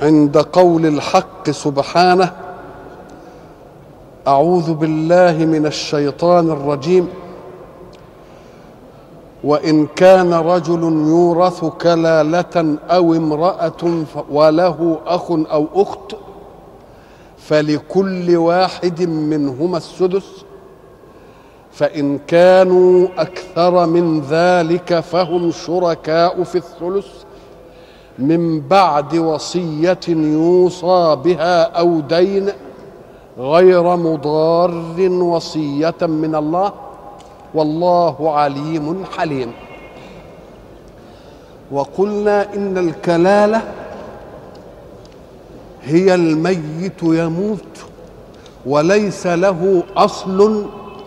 عند 0.00 0.38
قول 0.38 0.86
الحق 0.86 1.50
سبحانه 1.50 2.32
أعوذ 4.28 4.74
بالله 4.74 5.44
من 5.44 5.66
الشيطان 5.66 6.50
الرجيم. 6.50 7.08
وإن 9.44 9.86
كان 9.86 10.34
رجل 10.34 10.82
يورث 10.82 11.64
كلالة 11.64 12.76
أو 12.90 13.14
امرأة 13.14 14.04
وله 14.30 14.98
أخ 15.06 15.30
أو 15.30 15.66
أخت 15.74 16.16
فلكل 17.38 18.36
واحد 18.36 19.02
منهما 19.02 19.76
السدس. 19.76 20.44
فإن 21.72 22.18
كانوا 22.18 23.08
أكثر 23.18 23.86
من 23.86 24.20
ذلك 24.20 25.00
فهم 25.00 25.50
شركاء 25.50 26.42
في 26.42 26.58
الثلث. 26.58 27.19
من 28.20 28.60
بعد 28.60 29.16
وصية 29.16 30.00
يوصى 30.08 31.16
بها 31.24 31.62
أو 31.62 32.00
دين 32.00 32.48
غير 33.38 33.96
مضار 33.96 34.70
وصية 35.10 35.94
من 36.02 36.34
الله 36.34 36.72
والله 37.54 38.30
عليم 38.30 39.04
حليم. 39.16 39.52
وقلنا 41.72 42.54
إن 42.54 42.78
الكلالة 42.78 43.62
هي 45.82 46.14
الميت 46.14 47.02
يموت 47.02 47.84
وليس 48.66 49.26
له 49.26 49.82
أصل 49.96 50.66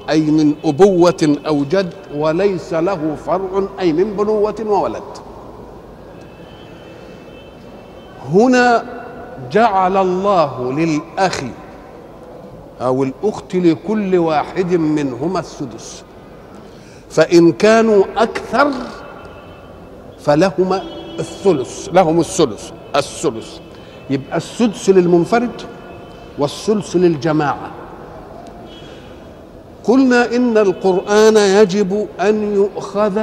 أي 0.10 0.22
من 0.22 0.54
أبوة 0.66 1.38
أو 1.48 1.64
جد 1.64 1.94
وليس 2.16 2.74
له 2.74 3.16
فرع 3.26 3.64
أي 3.80 3.94
من 3.94 4.14
بنوة 4.18 4.56
وولد. 4.66 5.04
هنا 8.34 8.84
جعل 9.52 9.98
الله 9.98 10.74
للأخ 10.74 11.44
أو 12.82 13.04
الأخت 13.04 13.56
لكل 13.56 14.18
واحد 14.18 14.74
منهما 14.74 15.40
السدس. 15.40 16.04
فإن 17.10 17.52
كانوا 17.52 18.04
أكثر 18.18 18.72
فلهما 20.20 20.84
الثلث 21.20 21.90
لهم 21.94 22.20
الثلث 22.20 22.72
الثلث. 22.96 23.58
يبقى 24.10 24.38
السدس 24.38 24.90
للمنفرد 24.90 25.62
والثلث 26.40 26.96
للجماعة. 26.96 27.72
قلنا 29.84 30.36
إن 30.36 30.58
القرآن 30.58 31.38
يجب 31.38 32.08
أن 32.22 32.54
يؤخذ 32.56 33.22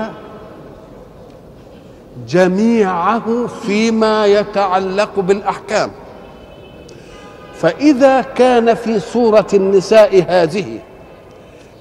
جميعه 2.29 3.47
فيما 3.47 4.27
يتعلق 4.27 5.21
بالأحكام. 5.21 5.91
فإذا 7.55 8.21
كان 8.21 8.75
في 8.75 9.01
سوره 9.01 9.47
النساء 9.55 10.25
هذه 10.29 10.79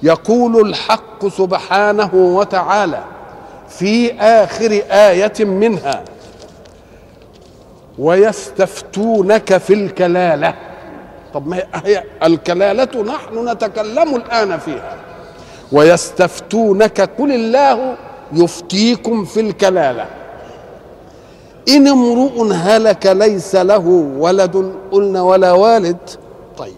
يقول 0.02 0.68
الحق 0.68 1.28
سبحانه 1.28 2.10
وتعالى 2.14 3.04
في 3.68 4.12
آخر 4.20 4.82
آية 4.90 5.44
منها 5.44 6.04
ويستفتونك 7.98 9.56
في 9.56 9.74
الكلالة. 9.74 10.54
طب 11.34 11.46
ما 11.46 11.62
هي 11.84 12.04
الكلالة 12.22 13.02
نحن 13.02 13.48
نتكلم 13.48 14.16
الآن 14.16 14.58
فيها. 14.58 14.96
ويستفتونك 15.72 17.00
قل 17.00 17.32
الله 17.32 17.96
يفتيكم 18.32 19.24
في 19.24 19.40
الكلالة. 19.40 20.06
إن 21.76 21.88
امرؤ 21.88 22.52
هلك 22.52 23.06
ليس 23.06 23.54
له 23.56 23.86
ولد 24.18 24.72
قلنا 24.92 25.22
ولا 25.22 25.52
والد. 25.52 25.96
طيب. 26.58 26.74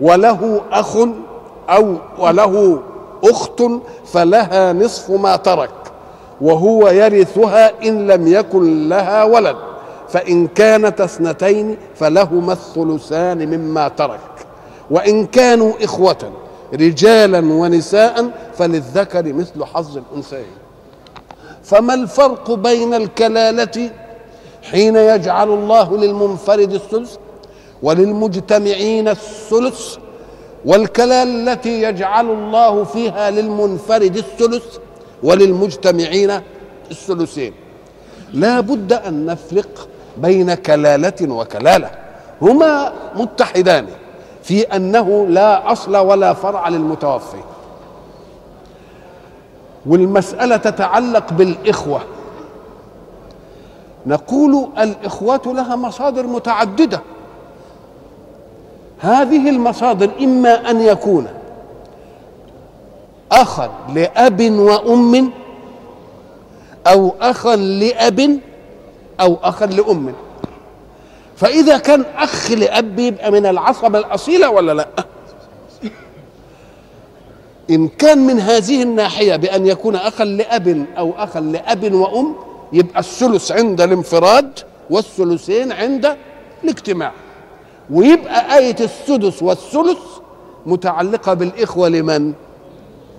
وله 0.00 0.60
أخ 0.72 0.96
أو 1.68 1.94
وله 2.18 2.82
أخت 3.24 3.62
فلها 4.06 4.72
نصف 4.72 5.10
ما 5.10 5.36
ترك 5.36 5.70
وهو 6.40 6.88
يرثها 6.88 7.88
إن 7.88 8.06
لم 8.06 8.26
يكن 8.26 8.88
لها 8.88 9.24
ولد 9.24 9.56
فإن 10.08 10.46
كانت 10.46 11.00
اثنتين 11.00 11.76
فلهما 11.94 12.52
الثلثان 12.52 13.48
مما 13.48 13.88
ترك. 13.88 14.20
وإن 14.90 15.26
كانوا 15.26 15.72
إخوة 15.82 16.30
رجالا 16.74 17.38
ونساء 17.38 18.30
فللذكر 18.58 19.32
مثل 19.32 19.64
حظ 19.64 19.98
الأنثيين. 19.98 20.56
فما 21.64 21.94
الفرق 21.94 22.50
بين 22.50 22.94
الكلالة 22.94 23.90
حين 24.70 24.96
يجعل 24.96 25.48
الله 25.48 25.96
للمنفرد 25.96 26.72
الثلث 26.72 27.16
وللمجتمعين 27.82 29.08
الثلث 29.08 29.96
والكلال 30.64 31.48
التي 31.48 31.82
يجعل 31.82 32.30
الله 32.30 32.84
فيها 32.84 33.30
للمنفرد 33.30 34.16
الثلث 34.16 34.78
وللمجتمعين 35.22 36.40
الثلثين. 36.90 37.52
لا 38.32 38.60
بد 38.60 38.92
أن 38.92 39.26
نفرق 39.26 39.88
بين 40.16 40.54
كلالة 40.54 41.32
وكلالة. 41.32 41.90
هما 42.42 42.92
متحدان 43.16 43.86
في 44.42 44.62
أنه 44.62 45.26
لا 45.26 45.72
أصل 45.72 45.96
ولا 45.96 46.32
فرع 46.32 46.68
للمتوفي. 46.68 47.40
والمسألة 49.86 50.56
تتعلق 50.56 51.32
بالإخوة. 51.32 52.00
نقول 54.06 54.68
الإخوة 54.78 55.40
لها 55.46 55.76
مصادر 55.76 56.26
متعددة. 56.26 57.00
هذه 58.98 59.50
المصادر 59.50 60.10
إما 60.20 60.70
أن 60.70 60.80
يكون 60.80 61.26
أخا 63.32 63.70
لأب 63.94 64.40
وأم 64.50 65.30
أو 66.86 67.14
أخا 67.20 67.56
لأب 67.56 68.40
أو 69.20 69.36
أخا 69.42 69.66
لأم. 69.66 70.12
فإذا 71.36 71.78
كان 71.78 72.04
أخ 72.16 72.50
لأب 72.50 72.98
يبقى 72.98 73.30
من 73.30 73.46
العصبة 73.46 73.98
الأصيلة 73.98 74.50
ولا 74.50 74.72
لا؟ 74.72 74.88
إن 77.70 77.88
كان 77.88 78.18
من 78.26 78.40
هذه 78.40 78.82
الناحية 78.82 79.36
بأن 79.36 79.66
يكون 79.66 79.96
أخا 79.96 80.24
لأب 80.24 80.86
أو 80.98 81.12
أخا 81.18 81.40
لأب 81.40 81.92
وأم 81.92 82.34
يبقى 82.72 83.00
الثلث 83.00 83.52
عند 83.52 83.80
الانفراد 83.80 84.58
والثلثين 84.90 85.72
عند 85.72 86.16
الاجتماع. 86.64 87.12
ويبقى 87.90 88.58
آية 88.58 88.76
السدس 88.80 89.42
والثلث 89.42 89.98
متعلقة 90.66 91.34
بالإخوة 91.34 91.88
لمن؟ 91.88 92.32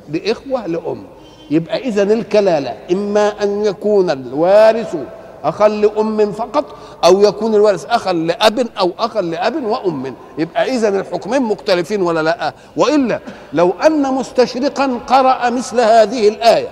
لإخوة 0.10 0.68
لأم. 0.68 1.04
يبقى 1.52 1.78
إذا 1.78 2.04
الكلالة 2.04 2.74
إما 2.92 3.44
أن 3.44 3.66
يكون 3.66 4.10
الوارث 4.10 4.96
أخا 5.44 5.68
لأم 5.68 6.32
فقط 6.32 6.66
أو 7.06 7.22
يكون 7.22 7.56
الوارث 7.56 7.86
أخا 7.86 8.14
لأب 8.14 8.68
أو 8.80 8.92
أخا 9.00 9.22
لأب 9.22 9.64
وأم. 9.64 10.16
يبقى 10.38 10.76
إذا 10.76 10.90
الحكمين 11.00 11.42
مختلفين 11.42 12.02
ولا 12.02 12.24
لأ؟ 12.24 12.54
وإلا 12.78 13.20
لو 13.54 13.74
أن 13.86 14.14
مستشرقا 14.14 15.00
قرأ 15.08 15.50
مثل 15.50 15.80
هذه 15.80 16.28
الآية 16.28 16.68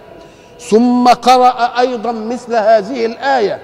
ثم 0.59 1.07
قرأ 1.07 1.79
أيضا 1.79 2.11
مثل 2.11 2.55
هذه 2.55 3.05
الآية 3.05 3.61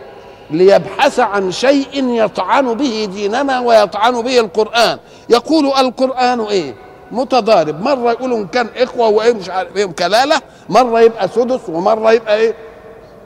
ليبحث 0.51 1.19
عن 1.19 1.51
شيء 1.51 2.09
يطعن 2.09 2.73
به 2.73 3.09
ديننا 3.13 3.59
ويطعن 3.59 4.21
به 4.21 4.39
القرآن. 4.39 4.97
يقول 5.29 5.65
القرآن 5.65 6.39
إيه؟ 6.41 6.75
متضارب. 7.11 7.81
مرة 7.81 8.11
يقولوا 8.11 8.37
إن 8.37 8.47
كان 8.47 8.67
إخوة 8.77 9.07
وإيه 9.07 9.33
مش 9.33 9.49
عارف 9.49 9.75
إيه 9.77 9.85
كلالة 9.85 10.41
مرة 10.69 11.01
يبقى 11.01 11.27
سدس 11.27 11.69
ومرة 11.69 12.11
يبقى 12.11 12.37
إيه؟ 12.37 12.53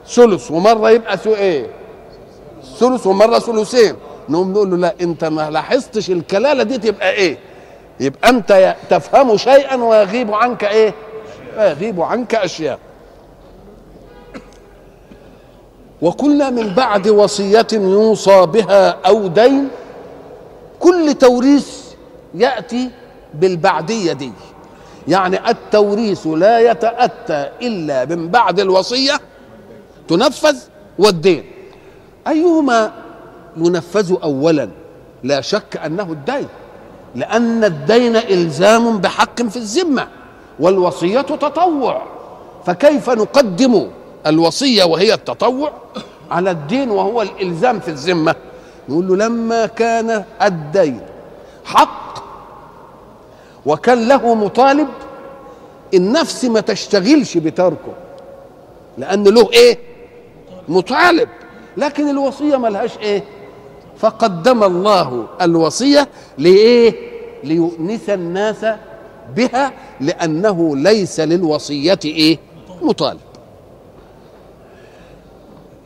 ثلث 0.08 0.52
ومرة 0.52 0.90
يبقى 0.90 1.18
سو 1.18 1.34
إيه؟ 1.36 1.68
ثلث 2.80 3.08
ومرة 3.08 3.40
ثلثين. 3.40 3.96
نقوم 4.30 4.52
نقول 4.52 4.72
له 4.72 4.78
لا 4.78 4.94
أنت 5.02 5.26
ما 5.26 5.50
لاحظتش 5.50 6.10
الكلالة 6.10 6.64
دي 6.64 6.78
تبقى 6.78 7.12
إيه؟ 7.12 7.38
يبقى 8.00 8.30
أنت 8.30 8.76
تفهم 8.90 9.38
شيئا 9.38 9.76
ويغيب 9.76 10.34
عنك 10.34 10.64
إيه؟ 10.64 10.94
ويغيب 11.58 12.02
عنك 12.02 12.36
أشياء. 12.36 12.80
وكل 16.06 16.54
من 16.54 16.74
بعد 16.74 17.07
وصية 17.07 17.68
يوصى 17.74 18.46
بها 18.46 18.90
أو 18.90 19.28
دين 19.28 19.68
كل 20.80 21.13
توريث 21.13 21.69
يأتي 22.34 22.90
بالبعدية 23.34 24.13
دي. 24.13 24.31
يعني 25.07 25.50
التوريث 25.50 26.28
لا 26.28 26.72
يتأتى 26.72 27.50
إلا 27.62 28.06
من 28.06 28.30
بعد 28.30 28.60
الوصية 28.60 29.13
تنفذ 30.07 30.57
والدين. 31.00 31.44
أيهما 32.28 32.92
ينفذ 33.58 34.16
أولا؟ 34.24 34.69
لا 35.24 35.42
شك 35.42 35.78
أنه 35.86 36.04
الدين 36.04 36.48
لأن 37.16 37.63
الدين 37.63 38.16
إلزام 38.16 38.98
بحق 38.98 39.42
في 39.42 39.58
الذمة 39.58 40.08
والوصية 40.60 41.22
تطوع 41.22 42.01
فكيف 42.66 43.10
نقدم 43.10 43.88
الوصية 44.27 44.83
وهي 44.83 45.13
التطوع 45.13 45.72
على 46.31 46.51
الدين 46.51 46.92
وهو 46.92 47.22
الإلزام 47.22 47.80
في 47.80 47.88
الذمة. 47.88 48.36
نقول 48.89 49.07
له 49.07 49.16
لما 49.16 49.66
كان 49.66 50.24
الدين 50.42 51.01
حق 51.66 52.24
وكان 53.66 54.07
له 54.07 54.36
مطالب 54.36 54.88
النفس 55.94 56.45
ما 56.45 56.60
تشتغلش 56.60 57.38
بتركه 57.38 57.94
لأن 58.98 59.24
له 59.24 59.51
إيه؟ 59.54 59.77
مطالب. 60.68 61.30
لكن 61.77 62.10
الوصية 62.10 62.57
ملهاش 62.57 62.98
إيه؟ 62.98 63.24
فقدم 63.98 64.63
الله 64.63 65.25
الوصية 65.42 66.07
لإيه؟ 66.38 66.95
ليؤنس 67.44 68.10
الناس 68.10 68.66
بها 69.36 69.74
لأنه 70.01 70.75
ليس 70.75 71.19
للوصية 71.19 72.00
إيه؟ 72.06 72.38
مطالب. 72.81 73.19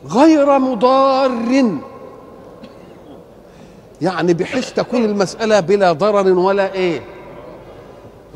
غير 0.08 0.58
مضار. 0.58 1.30
يعني 4.02 4.34
بحيث 4.34 4.72
تكون 4.72 5.04
المسألة 5.04 5.60
بلا 5.60 5.92
ضرر 5.92 6.38
ولا 6.38 6.72
إيه. 6.72 7.02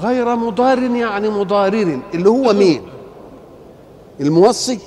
غير 0.00 0.36
مضار 0.36 0.82
يعني 0.82 1.28
مضارر. 1.28 2.00
اللي 2.14 2.28
هو 2.28 2.52
مين؟ 2.52 2.82
الموصي. 4.20 4.78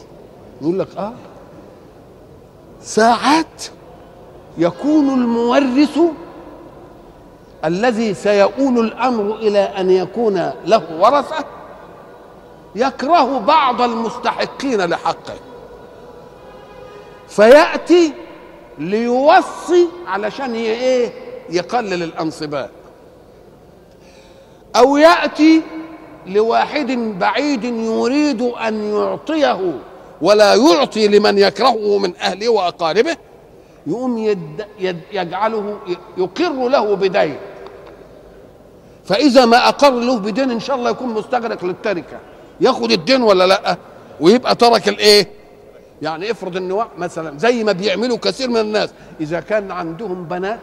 يقول 0.61 0.79
لك 0.79 0.87
آه. 0.97 1.13
ساعات 2.81 3.63
يكون 4.57 5.09
المورث 5.09 5.99
الذي 7.65 8.13
سيؤول 8.13 8.79
الأمر 8.79 9.35
إلى 9.35 9.59
أن 9.59 9.89
يكون 9.91 10.51
له 10.65 10.83
ورثة 10.99 11.45
يكره 12.75 13.37
بعض 13.39 13.81
المستحقين 13.81 14.81
لحقه. 14.85 15.46
فيأتي 17.37 18.13
ليوصي 18.79 19.87
علشان 20.07 20.55
إيه؟ 20.55 21.13
يقلل 21.49 22.03
الانصباء. 22.03 22.69
أو 24.75 24.97
يأتي 24.97 25.61
لواحد 26.27 26.91
بعيد 27.19 27.63
يريد 27.63 28.41
أن 28.41 28.95
يعطيه 28.95 29.73
ولا 30.21 30.55
يعطي 30.55 31.07
لمن 31.07 31.37
يكرهه 31.37 31.97
من 31.97 32.15
أهله 32.15 32.49
وأقاربه 32.49 33.17
يقوم 33.87 34.17
يد 34.17 34.65
يد 34.79 34.99
يجعله 35.11 35.79
يقر 36.17 36.69
له 36.69 36.95
بدين. 36.95 37.37
فإذا 39.05 39.45
ما 39.45 39.67
أقر 39.67 39.91
له 39.91 40.17
بدين 40.17 40.51
إن 40.51 40.59
شاء 40.59 40.75
الله 40.75 40.89
يكون 40.89 41.09
مستغرق 41.09 41.65
للتركة. 41.65 42.19
ياخد 42.61 42.91
الدين 42.91 43.21
ولا 43.21 43.47
لأ؟ 43.47 43.77
ويبقى 44.19 44.55
ترك 44.55 44.87
الإيه؟ 44.87 45.36
يعني 46.01 46.31
افرض 46.31 46.57
ان 46.57 46.85
مثلا 46.97 47.39
زي 47.39 47.63
ما 47.63 47.71
بيعملوا 47.71 48.17
كثير 48.17 48.49
من 48.49 48.57
الناس. 48.57 48.89
إذا 49.21 49.39
كان 49.39 49.71
عندهم 49.71 50.23
بنات 50.23 50.59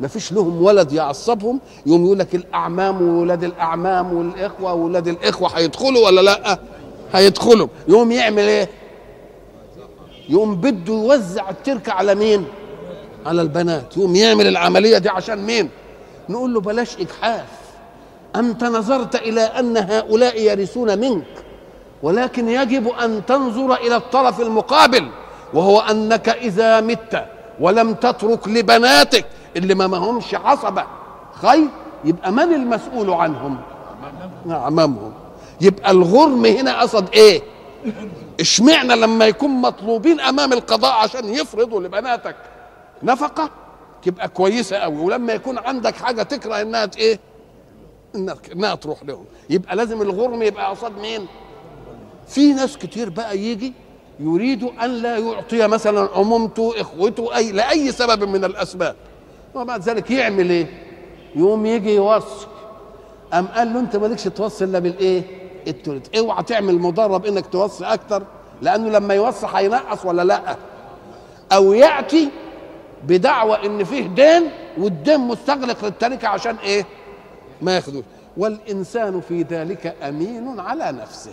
ما 0.00 0.08
فيش 0.08 0.32
لهم 0.32 0.62
ولد 0.62 0.92
يعصبهم 0.92 1.60
يقوم 1.86 2.04
يقول 2.04 2.18
لك 2.18 2.34
الأعمام 2.34 3.02
وولاد 3.02 3.44
الأعمام 3.44 4.12
والإخوة 4.14 4.74
وولاد 4.74 5.08
الإخوة 5.08 5.48
هيدخلوا 5.48 6.06
ولا 6.06 6.20
لأ؟ 6.20 6.58
هيدخلوا. 7.12 7.68
يقوم 7.88 8.12
يعمل 8.12 8.42
إيه؟ 8.42 8.68
يقوم 10.28 10.54
بده 10.56 10.94
يوزع 10.94 11.50
التركة 11.50 11.92
على 11.92 12.14
مين؟ 12.14 12.44
على 13.26 13.42
البنات. 13.42 13.96
يقوم 13.96 14.16
يعمل 14.16 14.46
العملية 14.46 14.98
دي 14.98 15.08
عشان 15.08 15.38
مين؟ 15.46 15.70
نقول 16.28 16.54
له 16.54 16.60
بلاش 16.60 16.96
إجحاف. 17.00 17.46
أنت 18.36 18.64
نظرت 18.64 19.14
إلى 19.14 19.40
أن 19.40 19.76
هؤلاء 19.76 20.40
يرثون 20.40 20.98
منك. 20.98 21.43
ولكن 22.04 22.48
يجب 22.48 22.88
أن 22.88 23.26
تنظر 23.26 23.74
إلى 23.74 23.96
الطرف 23.96 24.40
المقابل 24.40 25.08
وهو 25.54 25.80
أنك 25.80 26.28
إذا 26.28 26.80
مت 26.80 27.24
ولم 27.60 27.94
تترك 27.94 28.48
لبناتك 28.48 29.26
اللي 29.56 29.74
ما 29.74 29.96
همش 29.98 30.34
عصبة. 30.34 30.84
خير 31.34 31.68
يبقى 32.04 32.32
من 32.32 32.54
المسؤول 32.54 33.10
عنهم؟ 33.10 33.58
امامهم 34.46 35.12
يبقى 35.60 35.90
الغرم 35.90 36.44
هنا 36.46 36.80
قصد 36.80 37.08
إيه؟ 37.14 37.42
اشمعنى 38.40 38.96
لما 38.96 39.26
يكون 39.26 39.50
مطلوبين 39.50 40.20
أمام 40.20 40.52
القضاء 40.52 40.92
عشان 40.92 41.28
يفرضوا 41.28 41.80
لبناتك 41.80 42.36
نفقة؟ 43.02 43.50
تبقى 44.02 44.28
كويسة 44.28 44.76
قوي 44.76 44.96
ولما 44.96 45.32
يكون 45.32 45.58
عندك 45.58 45.96
حاجة 45.96 46.22
تكره 46.22 46.60
إنها 46.62 46.90
إيه؟ 46.98 47.18
انها 48.14 48.36
إنها 48.52 48.74
تروح 48.74 49.02
لهم. 49.04 49.24
يبقى 49.50 49.76
لازم 49.76 50.02
الغرم 50.02 50.42
يبقى 50.42 50.70
قصاد 50.70 50.98
مين؟ 50.98 51.26
في 52.28 52.52
ناس 52.52 52.76
كتير 52.78 53.10
بقى 53.10 53.38
يجي 53.38 53.72
يريد 54.20 54.62
أن 54.62 54.90
لا 54.90 55.18
يعطي 55.18 55.66
مثلا 55.66 56.08
عمومته 56.14 56.80
إخوته 56.80 57.36
اي 57.36 57.52
لأي 57.52 57.92
سبب 57.92 58.24
من 58.28 58.44
الأسباب. 58.44 58.96
وبعد 59.54 59.80
ذلك 59.82 60.10
يعمل 60.10 60.50
إيه؟ 60.50 60.66
يقوم 61.36 61.66
يجي 61.66 61.94
يوصي. 61.94 62.46
قام 63.32 63.46
قال 63.46 63.72
له 63.72 63.80
أنت 63.80 63.96
مالكش 63.96 64.24
توصي 64.24 64.64
إلا 64.64 64.78
بالإيه؟ 64.78 65.22
التلت 65.68 66.16
اوعى 66.16 66.42
تعمل 66.42 66.78
مضرب 66.78 67.26
إنك 67.26 67.46
توصي 67.46 67.84
أكتر 67.84 68.22
لأنه 68.62 68.88
لما 68.90 69.14
يوصي 69.14 69.46
هينقص 69.54 70.04
ولا 70.04 70.22
لأ؟ 70.22 70.56
أو 71.52 71.72
يأتي 71.72 72.28
بدعوى 73.08 73.66
إن 73.66 73.84
فيه 73.84 74.06
دين 74.06 74.50
والدين 74.78 75.20
مستغلق 75.20 75.84
للتركه 75.84 76.28
عشان 76.28 76.56
إيه؟ 76.56 76.86
ما 77.62 77.74
ياخدوش. 77.76 78.04
والإنسان 78.36 79.20
في 79.20 79.42
ذلك 79.42 79.94
أمين 80.02 80.60
على 80.60 80.92
نفسه. 80.92 81.30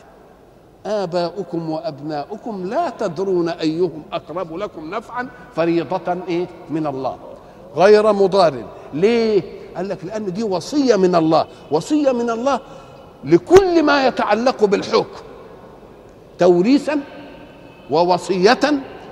آباؤكم 0.85 1.69
وأبناؤكم 1.69 2.65
لا 2.69 2.89
تدرون 2.89 3.49
أيهم 3.49 4.03
أقرب 4.13 4.55
لكم 4.55 4.89
نفعا 4.95 5.27
فريضة 5.55 6.17
إيه؟ 6.27 6.47
من 6.69 6.87
الله. 6.87 7.17
غير 7.75 8.13
مضار. 8.13 8.53
ليه؟ 8.93 9.41
قال 9.75 9.89
لك 9.89 10.05
لأن 10.05 10.33
دي 10.33 10.43
وصية 10.43 10.95
من 10.95 11.15
الله. 11.15 11.47
وصية 11.71 12.11
من 12.11 12.29
الله 12.29 12.59
لكل 13.23 13.83
ما 13.83 14.07
يتعلق 14.07 14.65
بالحكم. 14.65 15.21
توريثا 16.39 16.99
ووصية 17.91 18.59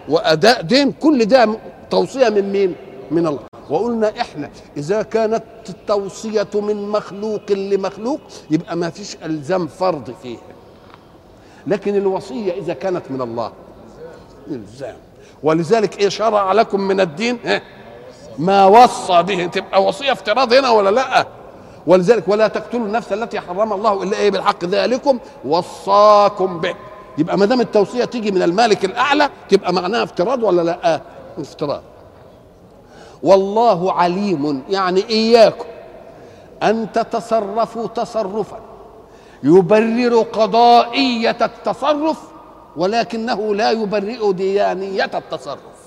وأداء 0.09 0.61
دين 0.61 0.91
كل 0.91 1.25
ده 1.25 1.57
توصية 1.89 2.29
من 2.29 2.51
مين؟ 2.51 2.75
من 3.11 3.27
الله. 3.27 3.39
وقلنا 3.69 4.21
إحنا 4.21 4.49
إذا 4.77 5.01
كانت 5.01 5.43
التوصية 5.69 6.47
من 6.53 6.89
مخلوق 6.89 7.51
لمخلوق 7.51 8.19
يبقى 8.51 8.75
ما 8.77 8.89
فيش 8.89 9.17
ألزام 9.25 9.67
فرض 9.67 10.13
فيها. 10.23 10.39
لكن 11.67 11.95
الوصية 11.95 12.51
إذا 12.53 12.73
كانت 12.73 13.03
من 13.09 13.21
الله. 13.21 13.51
إلزام. 14.47 14.95
ولذلك 15.43 15.99
إيه 15.99 16.09
شرع 16.09 16.51
لكم 16.51 16.81
من 16.81 16.99
الدين 16.99 17.39
إيه؟ 17.45 17.63
ما 18.37 18.65
وصى 18.65 19.23
به. 19.23 19.45
تبقى 19.45 19.83
وصية 19.83 20.11
افتراض 20.11 20.53
هنا 20.53 20.69
ولا 20.69 20.89
لأ؟ 20.89 21.27
ولذلك 21.87 22.27
ولا 22.27 22.47
تقتلوا 22.47 22.85
النفس 22.85 23.13
التي 23.13 23.39
حرم 23.39 23.73
الله 23.73 24.03
إلا 24.03 24.17
إيه؟ 24.17 24.31
بالحق. 24.31 24.65
ذلكم 24.65 25.19
وصاكم 25.45 26.59
به. 26.59 26.75
يبقى 27.17 27.37
ما 27.37 27.45
دام 27.45 27.61
التوصية 27.61 28.05
تيجي 28.05 28.31
من 28.31 28.41
المالك 28.41 28.85
الأعلى 28.85 29.29
تبقى 29.49 29.73
معناها 29.73 30.03
افتراض 30.03 30.43
ولا 30.43 30.61
لأ؟ 30.61 31.01
افتراض. 31.37 31.81
والله 33.23 33.93
عليم 33.93 34.63
يعني 34.69 35.09
إياكم 35.09 35.65
أن 36.63 36.91
تتصرفوا 36.91 37.87
تصرفا. 37.87 38.59
يبرر 39.43 40.21
قضائية 40.21 41.37
التصرف 41.41 42.17
ولكنه 42.77 43.55
لا 43.55 43.71
يبرئ 43.71 44.31
ديانية 44.33 45.11
التصرف. 45.13 45.79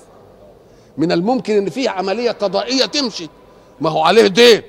من 0.97 1.11
الممكن 1.11 1.57
إن 1.57 1.69
فيه 1.69 1.89
عملية 1.89 2.31
قضائية 2.31 2.85
تمشي. 2.85 3.29
ما 3.81 3.89
هو 3.89 4.01
عليه 4.01 4.27
دين. 4.27 4.61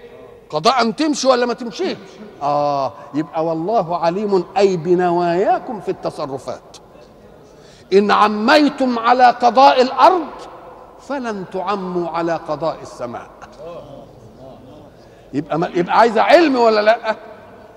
قضاء 0.51 0.91
تمشي 0.91 1.27
ولا 1.27 1.47
ما 1.47 1.55
تمشيش؟ 1.55 1.97
آه 2.43 2.93
يبقى 3.15 3.45
والله 3.45 3.97
عليم 3.97 4.45
أي 4.57 4.77
بنواياكم 4.77 5.81
في 5.81 5.91
التصرفات. 5.91 6.77
إن 7.93 8.11
عميتم 8.11 8.99
على 8.99 9.31
قضاء 9.31 9.83
الأرض 9.83 10.27
فلن 11.09 11.45
تعموا 11.53 12.09
على 12.09 12.41
قضاء 12.49 12.79
السماء. 12.83 13.31
يبقى 15.35 15.71
يبقى 15.75 15.99
عايزة 15.99 16.23
علم 16.23 16.57
ولا 16.57 16.81
لأ؟ 16.81 17.17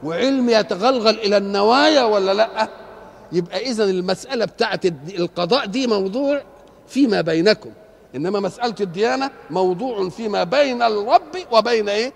وعلم 0.03 0.49
يتغلغل 0.49 1.15
إلى 1.15 1.37
النوايا 1.37 2.03
ولا 2.03 2.33
لأ؟ 2.33 2.69
يبقى 3.31 3.57
إذا 3.57 3.83
المسألة 3.83 4.45
بتاعت 4.45 4.85
القضاء 5.19 5.65
دي 5.65 5.87
موضوع 5.87 6.41
فيما 6.87 7.21
بينكم. 7.21 7.69
إنما 8.15 8.39
مسألة 8.39 8.75
الديانة 8.81 9.31
موضوع 9.49 10.09
فيما 10.09 10.43
بين 10.43 10.81
الرب 10.81 11.37
وبين 11.51 11.89
إيه؟ 11.89 12.13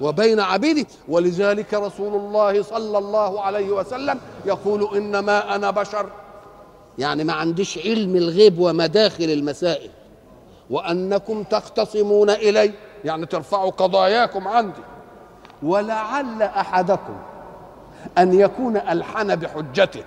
وبين 0.00 0.40
عبيده. 0.40 0.86
ولذلك 1.08 1.74
رسول 1.74 2.14
الله 2.14 2.62
صلى 2.62 2.98
الله 2.98 3.40
عليه 3.40 3.70
وسلم 3.70 4.18
يقول 4.46 4.96
إنما 4.96 5.54
أنا 5.54 5.70
بشر. 5.70 6.10
يعني 6.98 7.24
ما 7.24 7.32
عنديش 7.32 7.78
علم 7.78 8.16
الغيب 8.16 8.58
ومداخل 8.58 9.24
المسائل. 9.24 9.90
وأنكم 10.70 11.42
تختصمون 11.42 12.30
إلي. 12.30 12.72
يعني 13.04 13.26
ترفعوا 13.26 13.70
قضاياكم 13.70 14.48
عندي. 14.48 14.80
ولعل 15.62 16.42
أحدكم 16.42 17.16
أن 18.18 18.40
يكون 18.40 18.76
ألحن 18.76 19.36
بحجته. 19.36 20.02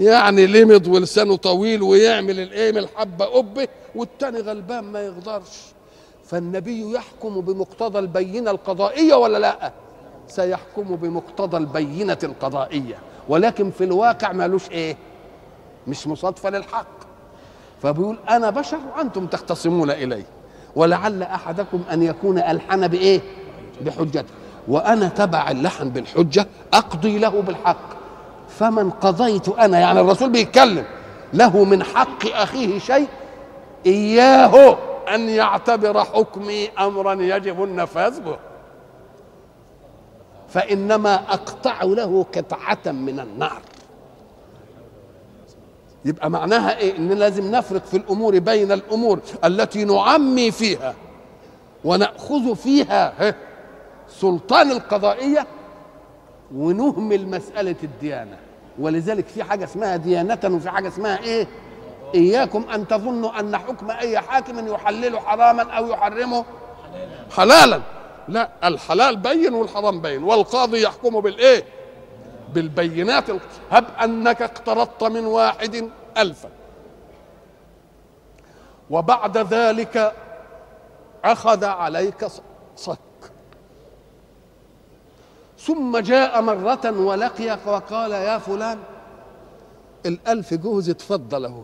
يعني 0.00 0.46
لمض 0.46 0.86
ولسانه 0.86 1.36
طويل 1.36 1.82
ويعمل 1.82 2.40
الايه 2.40 2.70
الحبة 2.70 3.24
قبه 3.24 3.68
والتاني 3.94 4.40
غلبان 4.40 4.84
ما 4.84 5.00
يقدرش 5.00 5.72
فالنبي 6.24 6.92
يحكم 6.92 7.40
بمقتضى 7.40 7.98
البينة 7.98 8.50
القضائية 8.50 9.14
ولا 9.14 9.38
لا؟ 9.38 9.72
سيحكم 10.28 10.96
بمقتضى 10.96 11.56
البينة 11.56 12.18
القضائية. 12.24 12.98
ولكن 13.28 13.70
في 13.70 13.84
الواقع 13.84 14.32
مالوش 14.32 14.70
إيه؟ 14.70 14.96
مش 15.86 16.06
مصادفة 16.06 16.50
للحق. 16.50 16.86
فبيقول 17.82 18.18
أنا 18.30 18.50
بشر 18.50 18.78
وأنتم 18.96 19.26
تختصمون 19.26 19.90
إلي. 19.90 20.24
ولعل 20.76 21.22
أحدكم 21.22 21.82
أن 21.92 22.02
يكون 22.02 22.38
ألحن 22.38 22.88
بإيه؟ 22.88 23.20
بحجته. 23.80 24.34
وأنا 24.68 25.08
تبع 25.08 25.50
اللحن 25.50 25.88
بالحجة 25.90 26.46
أقضي 26.72 27.18
له 27.18 27.42
بالحق. 27.42 27.90
فمن 28.58 28.90
قضيت 28.90 29.48
أنا 29.48 29.78
يعني 29.78 30.00
الرسول 30.00 30.30
بيتكلم 30.30 30.84
له 31.32 31.64
من 31.64 31.82
حق 31.82 32.26
أخيه 32.26 32.78
شيء 32.78 33.08
إياه 33.86 34.76
أن 35.14 35.28
يعتبر 35.28 36.04
حكمي 36.04 36.68
امرا 36.68 37.12
يجب 37.12 37.64
النفاذ 37.64 38.20
به. 38.20 38.36
فإنما 40.48 41.14
أقطع 41.14 41.82
له 41.82 42.26
قطعة 42.36 42.92
من 42.92 43.20
النار. 43.20 43.62
يبقى 46.04 46.30
معناها 46.30 46.78
إيه؟ 46.78 46.96
إن 46.96 47.08
لازم 47.08 47.50
نفرق 47.50 47.84
في 47.84 47.96
الأمور 47.96 48.38
بين 48.38 48.72
الأمور 48.72 49.20
التي 49.44 49.84
نعمي 49.84 50.50
فيها 50.50 50.94
ونأخذ 51.84 52.56
فيها 52.56 53.34
سلطان 54.10 54.70
القضائية 54.70 55.46
ونهمل 56.54 57.26
مساله 57.26 57.76
الديانة. 57.82 58.36
ولذلك 58.78 59.26
في 59.26 59.44
حاجة 59.44 59.64
اسمها 59.64 59.96
ديانة 59.96 60.38
وفي 60.44 60.70
حاجة 60.70 60.88
اسمها 60.88 61.18
إيه؟ 61.18 61.46
إياكم 62.14 62.64
أن 62.74 62.88
تظنوا 62.88 63.40
أن 63.40 63.56
حكم 63.56 63.90
أي 63.90 64.18
حاكم 64.18 64.68
يحلل 64.68 65.18
حراما 65.18 65.62
أو 65.62 65.86
يحرمه 65.86 66.44
حلالا. 67.36 67.80
لا 68.28 68.50
الحلال 68.64 69.16
بين 69.16 69.54
والحرام 69.54 70.00
بين 70.00 70.22
والقاضي 70.22 70.82
يحكم 70.82 71.20
بالإيه؟ 71.20 71.64
بالبينات 72.54 73.24
هب 73.70 73.84
أنك 74.04 74.42
اقترضت 74.42 75.04
من 75.04 75.26
واحد 75.26 75.90
الفا. 76.18 76.48
وبعد 78.90 79.38
ذلك 79.38 80.12
أخذ 81.24 81.64
عليك 81.64 82.26
صك 82.76 82.98
ثم 85.66 85.98
جاء 85.98 86.42
مرة 86.42 87.00
ولقيك 87.00 87.58
وقال 87.66 88.10
يا 88.12 88.38
فلان 88.38 88.78
الألف 90.06 90.54
جوز 90.54 90.90
اتفضل 90.90 91.44
اهو 91.44 91.62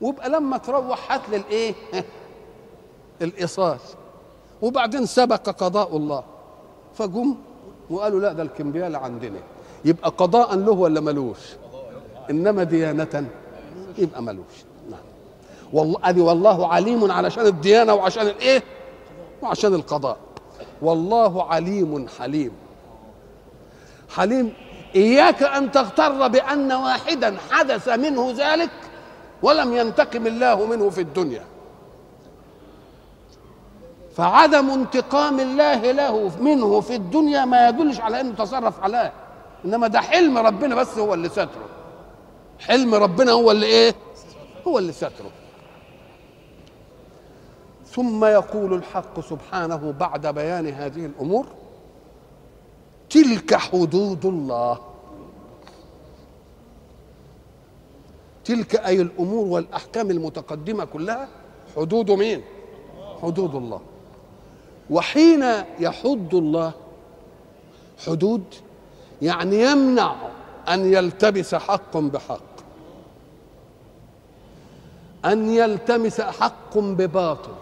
وابقى 0.00 0.28
لما 0.30 0.58
تروح 0.58 1.12
هات 1.12 1.20
لي 1.30 1.36
الإيه؟ 1.36 1.74
الايصال 3.22 3.78
وبعدين 4.62 5.06
سبق 5.06 5.50
قضاء 5.50 5.96
الله. 5.96 6.24
فجم 6.94 7.34
وقالوا 7.90 8.20
لا 8.20 8.32
ده 8.32 8.42
الكمبيال 8.42 8.96
عندنا. 8.96 9.38
يبقى 9.84 10.10
قضاء 10.10 10.54
له 10.56 10.72
ولا 10.72 11.00
ملوش؟ 11.00 11.38
إنما 12.30 12.62
ديانة 12.62 13.28
يبقى 13.98 14.22
ملوش. 14.22 14.54
نعم. 14.90 15.00
والله 15.72 15.98
أدي 16.04 16.20
والله 16.20 16.68
عليم 16.68 17.12
علشان 17.12 17.46
الديانة 17.46 17.94
وعشان 17.94 18.26
الإيه؟ 18.26 18.62
وعشان 19.42 19.74
القضاء. 19.74 20.16
والله 20.82 21.44
عليم 21.44 22.08
حليم. 22.18 22.52
حليم 24.16 24.52
إياك 24.94 25.42
أن 25.42 25.72
تغتر 25.72 26.28
بأن 26.28 26.72
واحدا 26.72 27.36
حدث 27.50 27.88
منه 27.88 28.34
ذلك 28.36 28.70
ولم 29.42 29.76
ينتقم 29.76 30.26
الله 30.26 30.66
منه 30.66 30.90
في 30.90 31.00
الدنيا. 31.00 31.44
فعدم 34.16 34.70
انتقام 34.70 35.40
الله 35.40 35.92
له 35.92 36.32
منه 36.40 36.80
في 36.80 36.94
الدنيا 36.94 37.44
ما 37.44 37.68
يدلش 37.68 38.00
على 38.00 38.20
أنه 38.20 38.34
تصرف 38.34 38.82
عليه. 38.82 39.12
إنما 39.64 39.86
ده 39.86 40.00
حلم 40.00 40.38
ربنا 40.38 40.74
بس 40.74 40.98
هو 40.98 41.14
اللي 41.14 41.28
ستره. 41.28 41.68
حلم 42.60 42.94
ربنا 42.94 43.32
هو 43.32 43.50
اللي 43.50 43.66
إيه؟ 43.66 43.94
هو 44.66 44.78
اللي 44.78 44.92
ستره. 44.92 45.30
ثم 47.86 48.24
يقول 48.24 48.74
الحق 48.74 49.20
سبحانه 49.20 49.94
بعد 50.00 50.26
بيان 50.26 50.66
هذه 50.66 51.06
الأمور 51.06 51.46
تلك 53.10 53.54
حدود 53.54 54.26
الله. 54.26 54.78
تلك 58.44 58.76
أي 58.76 59.00
الأمور 59.00 59.46
والأحكام 59.46 60.10
المتقدمة 60.10 60.84
كلها 60.84 61.28
حدود 61.76 62.10
مين؟ 62.10 62.42
حدود 63.22 63.54
الله. 63.54 63.80
وحين 64.90 65.44
يحد 65.80 66.34
الله 66.34 66.72
حدود 68.06 68.44
يعني 69.22 69.62
يمنع 69.62 70.16
أن 70.68 70.92
يلتبس 70.92 71.54
حق 71.54 71.96
بحق. 71.96 72.40
أن 75.24 75.48
يلتمس 75.48 76.20
حق 76.20 76.78
بباطل. 76.78 77.52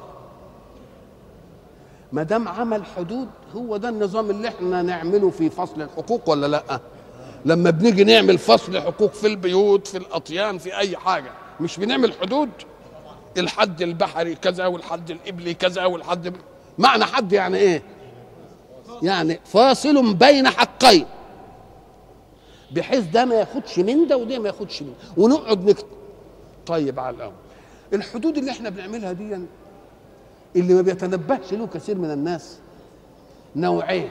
ما 2.12 2.22
دام 2.22 2.48
عمل 2.48 2.84
حدود 2.84 3.28
هو 3.56 3.76
ده 3.76 3.88
النظام 3.88 4.30
اللي 4.30 4.48
إحنا 4.48 4.82
نعمله 4.82 5.30
في 5.30 5.50
فصل 5.50 5.82
الحقوق 5.82 6.30
ولا 6.30 6.46
لأ؟ 6.46 6.80
لما 7.44 7.70
بنيجي 7.70 8.04
نعمل 8.04 8.38
فصل 8.38 8.80
حقوق 8.80 9.12
في 9.12 9.26
البيوت 9.26 9.86
في 9.86 9.98
الأطيان 9.98 10.58
في 10.58 10.76
أي 10.78 10.96
حاجة 10.96 11.30
مش 11.60 11.78
بنعمل 11.80 12.12
حدود؟ 12.12 12.48
الحد 13.38 13.82
البحري 13.82 14.34
كذا 14.34 14.66
والحد 14.66 15.10
الإبلي 15.10 15.54
كذا 15.54 15.84
والحد 15.84 16.32
معنى 16.78 17.04
حد 17.04 17.32
يعني 17.32 17.56
إيه؟ 17.56 17.82
يعني 19.02 19.40
فاصل 19.44 20.14
بين 20.14 20.48
حقين. 20.48 21.06
بحيث 22.70 23.04
ده 23.04 23.25
ما 23.25 23.34
ياخدش 23.34 23.78
من 23.78 24.06
ده 24.06 24.16
وده 24.16 24.38
ما 24.38 24.46
ياخدش 24.48 24.82
من 24.82 24.88
ده. 24.88 25.22
ونقعد 25.22 25.64
نكتب 25.70 25.86
طيب 26.66 27.00
على 27.00 27.16
الأول. 27.16 27.32
الحدود 27.92 28.38
اللي 28.38 28.50
إحنا 28.50 28.68
بنعملها 28.70 29.12
دي 29.12 29.38
اللي 30.56 30.75
ما 30.75 30.82
بيتنبهش 30.82 31.52
له 31.52 31.66
كثير 31.66 31.98
من 31.98 32.10
الناس. 32.10 32.58
نوعين. 33.56 34.10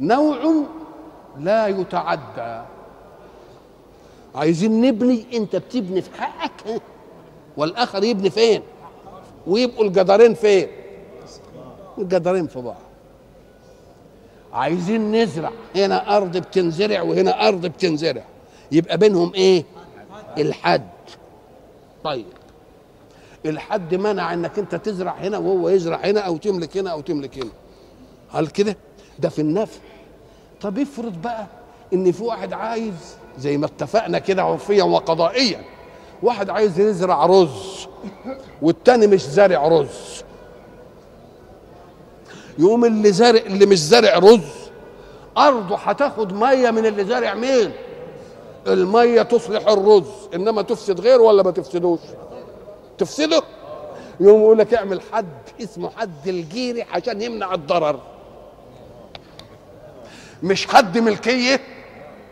نوع 0.00 0.64
لا 1.38 1.66
يتعدى. 1.66 2.62
عايزين 4.34 4.80
نبني 4.80 5.26
انت 5.34 5.56
بتبني 5.56 6.02
في 6.02 6.22
حقك 6.22 6.82
والآخر 7.56 8.04
يبني 8.04 8.30
فين؟ 8.30 8.62
ويبقوا 9.46 9.84
الجدارين 9.84 10.34
فين؟ 10.34 10.68
الجدارين 11.98 12.46
في 12.46 12.60
بعض. 12.60 12.76
عايزين 14.52 15.12
نزرع. 15.12 15.50
هنا 15.76 16.16
أرض 16.16 16.36
بتنزرع 16.36 17.02
وهنا 17.02 17.48
أرض 17.48 17.66
بتنزرع. 17.66 18.24
يبقى 18.72 18.98
بينهم 18.98 19.34
إيه؟ 19.34 19.64
الحد. 20.38 20.88
طيب. 22.04 22.26
الحد 23.46 23.94
منع 23.94 24.34
انك 24.34 24.58
انت 24.58 24.74
تزرع 24.74 25.12
هنا 25.12 25.38
وهو 25.38 25.68
يزرع 25.68 25.96
هنا 25.96 26.20
أو 26.20 26.36
تملك 26.36 26.76
هنا 26.76 26.90
أو 26.90 27.00
تملك 27.00 27.38
هنا. 27.38 27.50
هل 28.30 28.46
كده؟ 28.46 28.76
ده 29.18 29.28
في 29.28 29.38
النفع. 29.38 29.80
طب 30.60 30.78
افرض 30.78 31.22
بقى 31.22 31.46
ان 31.94 32.12
في 32.12 32.22
واحد 32.22 32.52
عايز 32.52 32.94
زي 33.38 33.56
ما 33.58 33.66
اتفقنا 33.66 34.18
كده 34.18 34.42
عرفيا 34.42 34.84
وقضائيا 34.84 35.60
واحد 36.22 36.50
عايز 36.50 36.80
يزرع 36.80 37.26
رز 37.26 37.86
والتاني 38.62 39.06
مش 39.06 39.22
زارع 39.26 39.68
رز. 39.68 40.22
يقوم 42.58 42.84
اللي 42.84 43.12
زارع 43.12 43.40
اللي 43.40 43.66
مش 43.66 43.78
زارع 43.78 44.18
رز 44.18 44.40
أرضه 45.38 45.76
هتاخد 45.76 46.32
مية 46.32 46.70
من 46.70 46.86
اللي 46.86 47.04
زارع 47.04 47.34
مين؟ 47.34 47.70
المية 48.66 49.22
تصلح 49.22 49.68
الرز 49.68 50.04
إنما 50.34 50.62
تفسد 50.62 51.00
غيره 51.00 51.22
ولا 51.22 51.42
ما 51.42 51.50
تفسدوش؟ 51.50 52.00
تفسده 52.98 53.42
يقوم 54.20 54.40
يقول 54.40 54.58
لك 54.58 54.74
اعمل 54.74 55.00
حد 55.12 55.26
اسمه 55.62 55.90
حد 55.96 56.28
الجيري 56.28 56.82
عشان 56.82 57.22
يمنع 57.22 57.54
الضرر. 57.54 58.00
مش 60.42 60.66
حد 60.66 60.98
ملكية؟ 60.98 61.60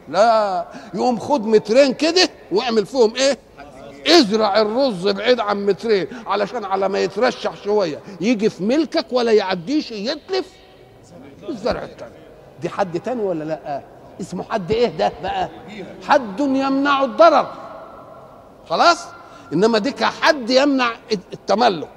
لا. 0.09 0.66
يقوم 0.95 1.19
خد 1.19 1.47
مترين 1.47 1.95
كده 1.95 2.28
واعمل 2.52 2.87
فيهم 2.87 3.14
إيه؟ 3.16 3.38
ازرع 4.07 4.61
الرز 4.61 5.09
بعيد 5.09 5.40
عن 5.40 5.66
مترين 5.66 6.07
علشان 6.26 6.64
على 6.64 6.88
ما 6.88 6.99
يترشح 6.99 7.57
شوية. 7.64 7.99
يجي 8.21 8.50
في 8.50 8.62
ملكك 8.64 9.07
ولا 9.12 9.33
يعديش 9.33 9.90
يتلف؟ 9.92 10.47
الزرع 11.49 11.83
التاني. 11.83 12.12
دي 12.62 12.69
حد 12.69 13.00
تاني 13.00 13.23
ولا 13.23 13.45
لا؟ 13.45 13.83
اسمه 14.21 14.45
حد 14.50 14.71
إيه 14.73 14.87
ده 14.88 15.12
بقى؟ 15.23 15.49
حد 16.09 16.40
يمنع 16.40 17.04
الضرر. 17.04 17.52
خلاص؟ 18.71 19.07
إنما 19.52 19.78
دي 19.78 19.90
كحد 19.90 20.50
يمنع 20.50 20.92
التملك. 21.12 21.97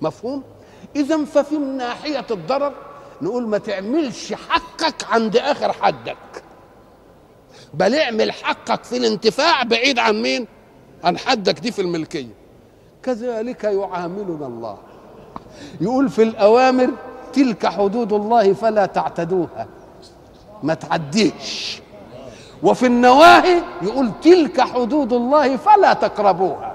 مفهوم؟ 0.00 0.42
اذا 0.96 1.24
ففي 1.24 1.56
ناحية 1.56 2.26
الضرر 2.30 2.72
نقول 3.22 3.48
ما 3.48 3.58
تعملش 3.58 4.32
حقك 4.32 5.04
عند 5.10 5.36
آخر 5.36 5.72
حدك. 5.72 6.42
بل 7.74 7.94
اعمل 7.94 8.32
حقك 8.32 8.84
في 8.84 8.96
الانتفاع 8.96 9.62
بعيد 9.62 9.98
عن 9.98 10.22
مين؟ 10.22 10.46
عن 11.04 11.18
حدك 11.18 11.58
دي 11.58 11.72
في 11.72 11.82
الملكية. 11.82 12.34
كذلك 13.02 13.64
يعاملنا 13.64 14.46
الله. 14.46 14.78
يقول 15.80 16.08
في 16.08 16.22
الأوامر 16.22 16.90
تلك 17.32 17.66
حدود 17.66 18.12
الله 18.12 18.52
فلا 18.52 18.86
تعتدوها. 18.86 19.66
ما 20.62 20.74
تعديش. 20.74 21.80
وفي 22.62 22.86
النواهي 22.86 23.62
يقول 23.82 24.10
تلك 24.22 24.60
حدود 24.60 25.12
الله 25.12 25.56
فلا 25.56 25.92
تقربوها. 25.92 26.74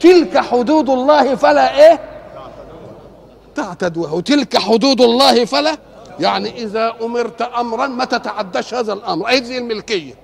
تلك 0.00 0.38
حدود 0.38 0.90
الله 0.90 1.34
فلا 1.34 1.76
إيه؟ 1.76 2.00
تعتدوها. 3.54 4.12
وتلك 4.12 4.56
حدود 4.58 5.00
الله 5.00 5.44
فلا؟ 5.44 5.76
يعني 6.20 6.62
إذا 6.62 6.94
أمرت 7.02 7.42
امرا 7.42 7.86
ما 7.86 8.04
تتعداش 8.04 8.74
هذا 8.74 8.92
الأمر. 8.92 9.28
أي 9.28 9.58
الملكية. 9.58 10.14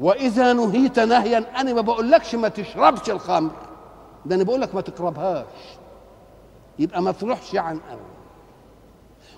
وإذا 0.00 0.52
نهيت 0.52 0.98
نهيا 0.98 1.44
أنا 1.56 1.72
ما 1.72 1.80
بقولكش 1.80 2.34
ما 2.34 2.48
تشربش 2.48 3.10
الخمر. 3.10 3.50
ده 4.26 4.34
أنا 4.36 4.44
بقول 4.44 4.60
لك 4.60 4.74
ما 4.74 4.80
تقربهاش. 4.80 5.46
يبقى 6.78 7.02
ما 7.02 7.12
تروحش 7.12 7.56
عن 7.56 7.80
أمر. 7.90 8.09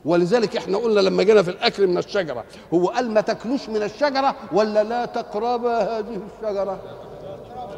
ولذلك 0.04 0.56
إحنا 0.56 0.78
قلنا 0.78 1.00
لما 1.00 1.22
جينا 1.22 1.42
في 1.42 1.50
الأكل 1.50 1.86
من 1.86 1.98
الشجرة 1.98 2.44
هو 2.74 2.86
قال 2.88 3.10
ما 3.10 3.20
تاكلوش 3.20 3.68
من 3.68 3.82
الشجرة 3.82 4.34
ولا 4.52 4.84
لا 4.84 5.04
تقربا 5.04 5.78
هذه 5.98 6.20
الشجرة؟ 6.42 6.80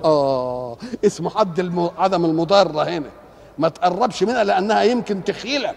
آه 0.04 0.76
اسمه 1.04 1.30
حد 1.30 1.60
الم... 1.60 1.90
عدم 1.98 2.24
المضارة 2.24 2.82
هنا. 2.82 3.10
ما 3.58 3.68
تقربش 3.68 4.22
منها 4.22 4.44
لأنها 4.44 4.82
يمكن 4.82 5.24
تخيلك. 5.24 5.76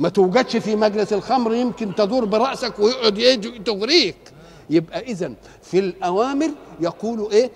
ما 0.00 0.08
توجدش 0.08 0.56
في 0.56 0.76
مجلس 0.76 1.12
الخمر 1.12 1.54
يمكن 1.54 1.94
تدور 1.94 2.24
برأسك 2.24 2.78
ويقعد 2.78 3.62
تغريك 3.66 4.16
يبقى 4.70 5.00
اذا 5.00 5.32
في 5.62 5.78
الأوامر 5.78 6.50
يقول 6.80 7.28
إيه؟ 7.32 7.50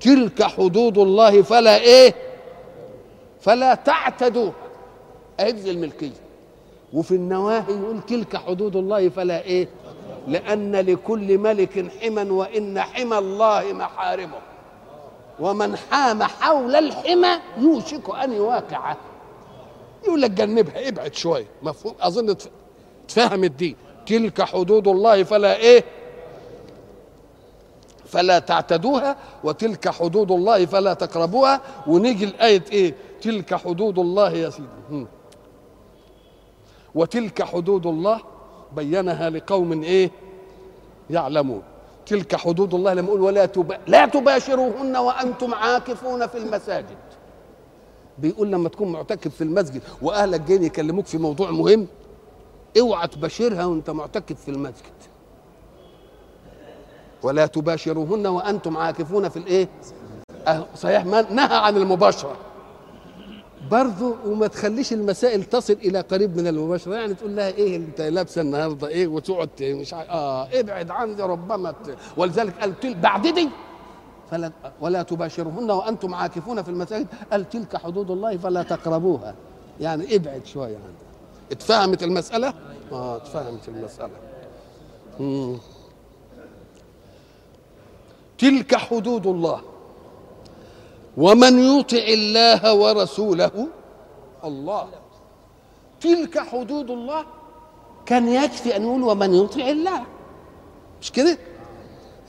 تلك 0.00 0.42
حدود 0.42 0.98
الله 0.98 1.42
فلا 1.42 1.76
إيه؟ 1.80 2.14
فلا 3.40 3.74
تعتدوها 3.74 4.52
عجز 5.40 5.66
الملكية. 5.66 6.29
وفي 6.92 7.14
النواهي 7.14 7.72
يقول 7.72 8.00
تلك 8.08 8.36
حدود 8.36 8.76
الله 8.76 9.08
فلا 9.08 9.42
إيه؟ 9.42 9.68
لأن 10.28 10.76
لكل 10.76 11.38
ملك 11.38 11.90
حما 12.00 12.32
وإن 12.32 12.80
حمى 12.80 13.18
الله 13.18 13.72
محارمه. 13.72 14.38
ومن 15.40 15.76
حام 15.76 16.22
حول 16.22 16.76
الحمى 16.76 17.28
يوشك 17.58 18.10
أن 18.22 18.32
يواقعه. 18.32 18.96
يقول 20.04 20.22
لك 20.22 20.30
جنبها 20.30 20.88
ابعد 20.88 21.14
شوية 21.14 21.46
مفهوم؟ 21.62 21.94
أظن 22.00 22.36
تفهم 23.08 23.44
الدين. 23.44 23.76
تلك 24.06 24.42
حدود 24.42 24.88
الله 24.88 25.22
فلا 25.22 25.56
إيه؟ 25.56 25.84
فلا 28.06 28.38
تعتدوها 28.38 29.16
وتلك 29.44 29.88
حدود 29.88 30.30
الله 30.32 30.66
فلا 30.66 30.94
تقربوها. 30.94 31.60
ونيجي 31.86 32.24
الآية 32.24 32.64
إيه؟ 32.72 32.94
تلك 33.22 33.54
حدود 33.54 33.98
الله 33.98 34.30
يا 34.32 34.50
سيدي. 34.50 35.06
وتلك 36.94 37.42
حدود 37.42 37.86
الله 37.86 38.20
بينها 38.76 39.30
لقوم 39.30 39.82
إيه؟ 39.82 40.10
يعلمون. 41.10 41.62
تلك 42.06 42.36
حدود 42.36 42.74
الله 42.74 42.94
لما 42.94 43.08
يقول 43.08 43.20
ولا 43.20 43.46
تب... 43.46 43.72
لا 43.86 44.06
تباشروهن 44.06 44.96
وأنتم 44.96 45.54
عاكفون 45.54 46.26
في 46.26 46.38
المساجد. 46.38 46.96
بيقول 48.18 48.52
لما 48.52 48.68
تكون 48.68 48.92
معتكف 48.92 49.34
في 49.34 49.44
المسجد 49.44 49.82
وأهلك 50.02 50.40
جايين 50.40 50.62
يكلموك 50.62 51.06
في 51.06 51.18
موضوع 51.18 51.50
مهم 51.50 51.86
اوعى 52.80 53.08
تباشرها 53.08 53.64
وأنت 53.64 53.90
معتكف 53.90 54.40
في 54.40 54.50
المسجد. 54.50 54.92
ولا 57.22 57.46
تباشروهن 57.46 58.26
وأنتم 58.26 58.76
عاكفون 58.76 59.28
في 59.28 59.36
الإيه؟ 59.36 59.68
أه 60.46 60.66
صحيح 60.76 61.04
ما 61.04 61.32
نهى 61.32 61.56
عن 61.56 61.76
المباشرة. 61.76 62.36
برضه 63.70 64.14
وما 64.26 64.46
تخليش 64.46 64.92
المسائل 64.92 65.44
تصل 65.44 65.72
إلى 65.72 66.00
قريب 66.00 66.36
من 66.36 66.46
المباشرة 66.46 66.94
يعني 66.94 67.14
تقول 67.14 67.36
لها 67.36 67.48
إيه 67.48 67.76
أنت 67.76 68.00
لابسة 68.00 68.40
النهارده 68.40 68.88
إيه 68.88 69.06
وتقعد 69.06 69.48
مش 69.62 69.94
عارف 69.94 70.10
آه 70.10 70.48
ابعد 70.60 70.90
عني 70.90 71.22
ربما. 71.22 71.74
ولذلك 72.16 72.54
قال. 72.60 72.94
بعد 73.00 73.26
دي 73.26 73.48
فلا 74.30 74.52
ولا 74.80 75.02
تباشرهن 75.02 75.70
وأنتم 75.70 76.14
عاكفون 76.14 76.62
في 76.62 76.68
المساجد 76.68 77.06
قال 77.32 77.48
تلك 77.48 77.76
حدود 77.76 78.10
الله 78.10 78.36
فلا 78.36 78.62
تقربوها 78.62 79.34
يعني 79.80 80.16
ابعد 80.16 80.46
شوية 80.46 80.76
عنها 80.76 81.00
اتفهمت 81.52 82.02
المسألة؟ 82.02 82.54
آه 82.92 83.16
اتفهمت 83.16 83.68
المسألة 83.68 84.10
مم. 85.20 85.56
تلك 88.38 88.74
حدود 88.74 89.26
الله 89.26 89.60
ومن 91.24 91.54
يطع 91.72 92.04
الله 92.18 92.62
ورسوله 92.74 93.56
الله. 94.44 94.88
تلك 96.00 96.34
حدود 96.38 96.90
الله. 96.90 97.22
كان 98.06 98.28
يكفي 98.28 98.76
أن 98.76 98.82
يقول 98.82 99.02
ومن 99.02 99.34
يطع 99.34 99.64
الله. 99.76 100.00
مش 101.00 101.12
كده؟ 101.12 101.38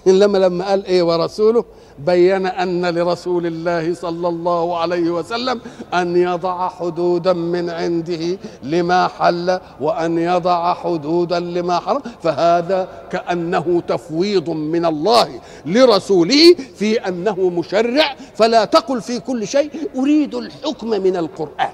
إنما 0.08 0.38
لما 0.38 0.64
قال 0.70 0.86
إيه 0.86 1.04
ورسوله 1.04 1.66
بين 2.00 2.46
أن 2.46 2.86
لرسول 2.86 3.46
الله 3.46 3.94
صلى 3.94 4.28
الله 4.28 4.78
عليه 4.78 5.10
وسلم 5.10 5.62
أن 5.94 6.18
يضع 6.18 6.70
حدودا 6.70 7.34
من 7.34 7.70
عنده 7.70 8.38
لما 8.64 9.08
حل 9.08 9.60
وأن 9.82 10.18
يضع 10.18 10.74
حدودا 10.74 11.40
لما 11.40 11.80
حرم 11.80 12.02
فهذا 12.24 12.88
كأنه 13.12 13.82
تفويض 13.88 14.50
من 14.50 14.86
الله 14.86 15.42
لرسوله 15.66 16.56
في 16.76 17.08
أنه 17.08 17.50
مشرع 17.50 18.16
فلا 18.36 18.66
تقل 18.66 19.02
في 19.02 19.20
كل 19.20 19.48
شيء 19.48 19.70
أريد 19.96 20.36
الحكم 20.36 20.88
من 20.90 21.16
القرآن. 21.18 21.74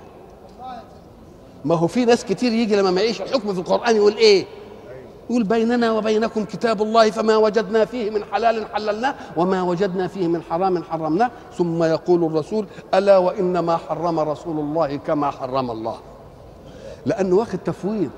ما 1.66 1.76
هو 1.76 1.88
في 1.88 2.06
ناس 2.06 2.26
كتير 2.26 2.52
يجي 2.52 2.76
لما 2.76 2.92
ما 2.92 3.02
يعيش 3.02 3.22
الحكم 3.22 3.54
في 3.54 3.60
القرآن 3.60 3.96
يقول 3.96 4.16
إيه؟ 4.18 4.46
يقول 5.30 5.44
بيننا 5.44 5.92
وبينكم 5.92 6.46
كتاب 6.46 6.82
الله 6.82 7.12
فما 7.12 7.38
وجدنا 7.38 7.86
فيه 7.86 8.10
من 8.10 8.24
حلال 8.32 8.66
حللناه 8.74 9.16
وما 9.38 9.64
وجدنا 9.64 10.08
فيه 10.08 10.28
من 10.28 10.42
حرام 10.42 10.84
حرمناه. 10.84 11.32
ثم 11.58 11.84
يقول 11.84 12.24
الرسول 12.24 12.66
ألا 12.94 13.18
وإنما 13.18 13.78
حرم 13.78 14.20
رسول 14.20 14.60
الله 14.60 14.96
كما 14.96 15.32
حرم 15.32 15.72
الله. 15.72 15.98
لأنه 17.06 17.36
واخد 17.36 17.60
تفويض. 17.66 18.10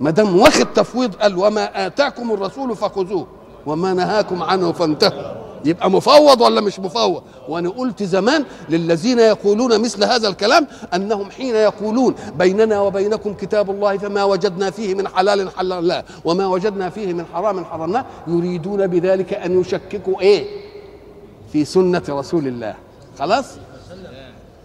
ما 0.00 0.10
دام 0.10 0.40
واخد 0.40 0.66
تفويض 0.74 1.14
قال 1.14 1.38
وما 1.38 1.86
آتاكم 1.86 2.32
الرسول 2.32 2.76
فخذوه 2.76 3.26
وما 3.66 3.94
نهاكم 3.94 4.42
عنه 4.42 4.72
فانتهوا. 4.72 5.43
يبقى 5.64 5.90
مفوض 5.90 6.40
ولا 6.40 6.60
مش 6.60 6.80
مفوض؟ 6.80 7.22
وأنا 7.48 7.68
قلت 7.68 8.02
زمان 8.02 8.44
للذين 8.68 9.18
يقولون 9.18 9.80
مثل 9.80 10.04
هذا 10.04 10.28
الكلام 10.28 10.66
أنهم 10.94 11.30
حين 11.30 11.54
يقولون 11.54 12.14
بيننا 12.38 12.80
وبينكم 12.80 13.34
كتاب 13.34 13.70
الله 13.70 13.98
فما 13.98 14.24
وجدنا 14.24 14.70
فيه 14.70 14.94
من 14.94 15.08
حلال 15.08 15.50
حللناه 15.50 16.04
وما 16.24 16.46
وجدنا 16.46 16.90
فيه 16.90 17.12
من 17.12 17.24
حرام 17.34 17.64
حرمناه 17.64 18.04
يريدون 18.26 18.86
بذلك 18.86 19.34
أن 19.34 19.60
يشككوا 19.60 20.20
إيه؟ 20.20 20.46
في 21.52 21.64
سنة 21.64 22.02
رسول 22.08 22.46
الله. 22.46 22.74
خلاص؟ 23.18 23.44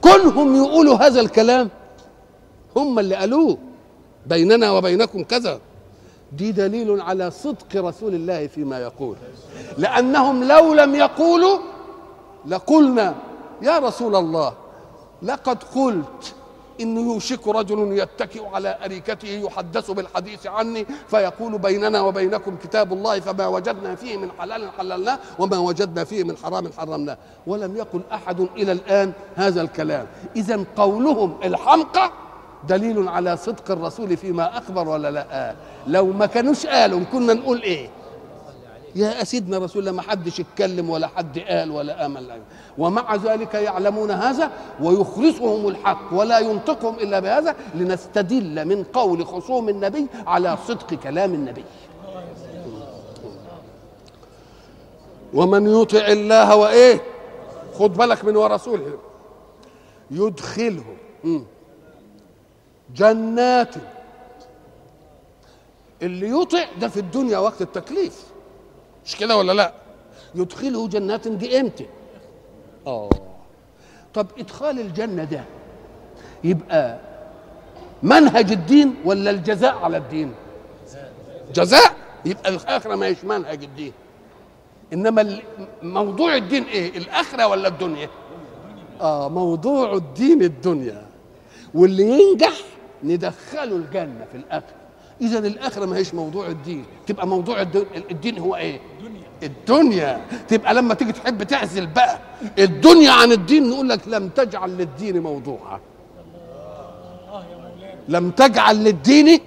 كلهم 0.02 0.56
يقولوا 0.56 0.96
هذا 0.96 1.22
الكلام. 1.22 1.70
هم 2.76 3.00
اللي 3.00 3.16
قالوه. 3.16 3.58
بيننا 4.26 4.72
وبينكم 4.72 5.24
كذا. 5.24 5.60
دي 6.32 6.52
دليل 6.52 7.02
على 7.02 7.32
صدق 7.32 7.76
رسول 7.76 8.16
الله 8.16 8.48
فيما 8.48 8.80
يقول. 8.80 9.16
لأنهم 9.78 10.44
لو 10.44 10.74
لم 10.74 10.96
يقولوا 10.96 11.60
لقلنا 12.46 13.16
يا 13.62 13.80
رسول 13.80 14.16
الله 14.16 14.54
لقد 15.22 15.64
قلت 15.64 16.36
إنه 16.82 17.14
يوشك 17.14 17.48
رجل 17.48 17.98
يتكئ 17.98 18.46
على 18.46 18.78
أريكته 18.86 19.28
يحدث 19.28 19.92
بالحديث 19.92 20.48
عني 20.48 20.86
فيقول 21.08 21.58
بيننا 21.58 22.02
وبينكم 22.02 22.56
كتاب 22.56 22.94
الله 22.94 23.20
فما 23.20 23.48
وجدنا 23.48 23.96
فيه 23.96 24.18
من 24.18 24.32
حلال 24.40 24.72
حللناه 24.78 25.20
وما 25.40 25.58
وجدنا 25.58 26.04
فيه 26.04 26.24
من 26.24 26.38
حرام 26.38 26.72
حرمناه. 26.78 27.18
ولم 27.48 27.78
يقل 27.78 28.02
أحد 28.14 28.40
إلى 28.40 28.72
الآن 28.72 29.12
هذا 29.36 29.62
الكلام. 29.62 30.08
إذا 30.36 30.66
قولهم 30.78 31.38
الحمقى 31.44 32.12
دليل 32.68 33.08
على 33.08 33.38
صدق 33.38 33.72
الرسول 33.72 34.18
فيما 34.18 34.58
أخبر 34.58 34.88
ولا 34.90 35.12
لا؟ 35.12 35.56
لو 35.88 36.06
ما 36.06 36.26
كانوش 36.26 36.66
قالوا 36.66 37.04
كنا 37.12 37.34
نقول 37.34 37.62
إيه؟ 37.62 37.90
يا 38.96 39.24
سيدنا 39.24 39.58
رسول 39.58 39.80
الله 39.82 39.92
ما 39.92 40.02
حدش 40.02 40.40
اتكلم 40.40 40.90
ولا 40.90 41.08
حد 41.08 41.40
قال 41.40 41.72
ولا 41.72 42.06
امل 42.06 42.42
ومع 42.78 43.16
ذلك 43.16 43.54
يعلمون 43.54 44.12
هذا 44.12 44.52
ويخلصهم 44.82 45.68
الحق 45.68 46.14
ولا 46.14 46.40
ينطقهم 46.40 46.96
إلا 46.96 47.20
بهذا 47.20 47.56
لنستدل 47.76 48.66
من 48.66 48.84
قول 48.84 49.26
خصوم 49.26 49.70
النبي 49.70 50.08
على 50.28 50.58
صدق 50.68 50.94
كلام 50.94 51.34
النبي. 51.34 51.64
ومن 55.34 55.82
يطع 55.82 56.08
الله 56.08 56.56
وإيه؟ 56.56 57.02
خد 57.80 57.94
بالك 57.94 58.26
من 58.26 58.36
ورسوله 58.36 58.98
يدخله. 60.12 60.84
جنات. 62.96 63.76
اللي 66.02 66.30
يطع 66.30 66.66
ده 66.80 66.88
في 66.88 67.00
الدنيا 67.00 67.38
وقت 67.38 67.62
التكليف. 67.62 68.24
مش 69.06 69.16
كده 69.16 69.38
ولا 69.38 69.52
لا؟ 69.52 69.74
يدخله 70.36 70.88
جنات 70.88 71.28
دي 71.28 71.60
إمتى؟ 71.60 71.86
آه. 72.88 73.10
طب 74.14 74.28
إدخال 74.38 74.80
الجنة 74.80 75.24
ده 75.24 75.44
يبقى 76.44 77.00
منهج 78.04 78.52
الدين 78.52 78.96
ولا 79.06 79.32
الجزاء 79.32 79.78
على 79.78 79.98
الدين؟ 79.98 80.34
جزاء. 81.54 81.94
يبقى 82.26 82.50
الآخرة 82.50 82.96
ما 82.96 83.06
هيش 83.06 83.24
منهج 83.24 83.64
الدين. 83.64 83.94
إنما 84.94 85.40
موضوع 85.84 86.36
الدين 86.36 86.64
إيه؟ 86.64 86.98
الآخرة 86.98 87.48
ولا 87.48 87.68
الدنيا؟ 87.68 88.10
آه 89.02 89.30
موضوع 89.30 89.94
الدين 89.94 90.44
الدنيا. 90.44 91.06
واللي 91.74 92.04
ينجح 92.04 92.54
ندخله 93.04 93.76
الجنة 93.76 94.26
في 94.32 94.38
الآخرة. 94.38 94.76
إذا 95.22 95.40
الآخرة 95.40 95.86
ما 95.86 95.98
هيش 95.98 96.14
موضوع 96.14 96.48
الدين. 96.48 96.86
تبقى 97.08 97.28
موضوع 97.28 97.62
الدين, 97.62 97.86
الدين 98.12 98.38
هو 98.40 98.56
إيه؟ 98.56 98.80
الدنيا. 99.44 100.22
تبقى 100.48 100.74
لما 100.74 100.94
تيجي 100.94 101.12
تحب 101.12 101.44
تعزل 101.44 101.88
بقى. 101.88 102.20
الدنيا 102.60 103.12
عن 103.12 103.32
الدين 103.32 103.70
نقول 103.70 103.90
لك 103.90 104.08
لم 104.08 104.30
تجعل 104.30 104.70
للدين 104.70 105.20
موضوعا. 105.24 105.80
لم 108.08 108.32
تجعل 108.32 108.84
للدين 108.84 109.40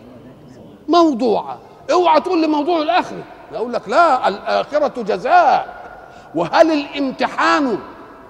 موضوعا. 0.88 1.58
اوعى 1.90 2.20
تقول 2.20 2.40
لي 2.40 2.46
موضوع 2.46 2.82
الآخرة. 2.82 3.24
أقول 3.54 3.72
لك 3.72 3.88
لا 3.88 4.28
الآخرة 4.28 5.02
جزاء. 5.02 5.82
وهل 6.34 6.72
الامتحان 6.72 7.78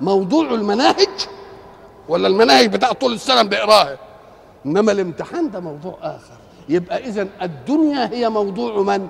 موضوع 0.01 0.51
المناهج؟ 0.51 1.09
ولا 2.09 2.29
المناهج 2.29 2.67
بتاع 2.67 2.93
طول 2.93 3.13
السنة 3.13 3.43
بنقراها 3.43 3.99
إنما 4.67 4.93
الامتحان 4.93 5.51
ده 5.51 5.61
موضوع 5.61 5.95
آخر. 6.03 6.35
يبقى 6.69 6.99
اذا 7.09 7.29
الدنيا 7.43 8.11
هي 8.13 8.29
موضوع 8.29 8.83
من؟ 8.83 9.09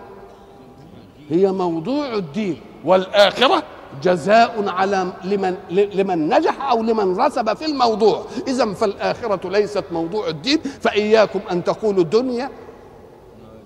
هي 1.31 1.53
موضوع 1.53 2.15
الدين. 2.15 2.61
والآخرة 2.85 3.63
جزاء 4.03 4.69
على 4.69 5.13
لمن 5.25 5.57
لمن 5.71 6.29
نجح 6.29 6.71
أو 6.71 6.83
لمن 6.83 7.17
رسب 7.17 7.55
في 7.57 7.65
الموضوع. 7.65 8.25
اذا 8.49 8.73
فالآخرة 8.73 9.51
ليست 9.51 9.85
موضوع 9.93 10.29
الدين 10.29 10.59
فإياكم 10.59 11.41
أن 11.51 11.65
تقولوا 11.65 12.05
دنيا 12.05 12.51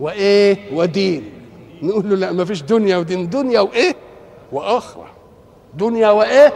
وإيه؟ 0.00 0.76
ودين. 0.76 1.32
نقول 1.82 2.10
له 2.10 2.16
لا 2.16 2.32
ما 2.32 2.44
فيش 2.44 2.62
دنيا 2.62 2.96
ودين. 2.96 3.30
دنيا 3.30 3.60
وإيه؟ 3.60 3.94
وآخرة. 4.52 5.06
دنيا 5.74 6.10
وإيه؟ 6.10 6.52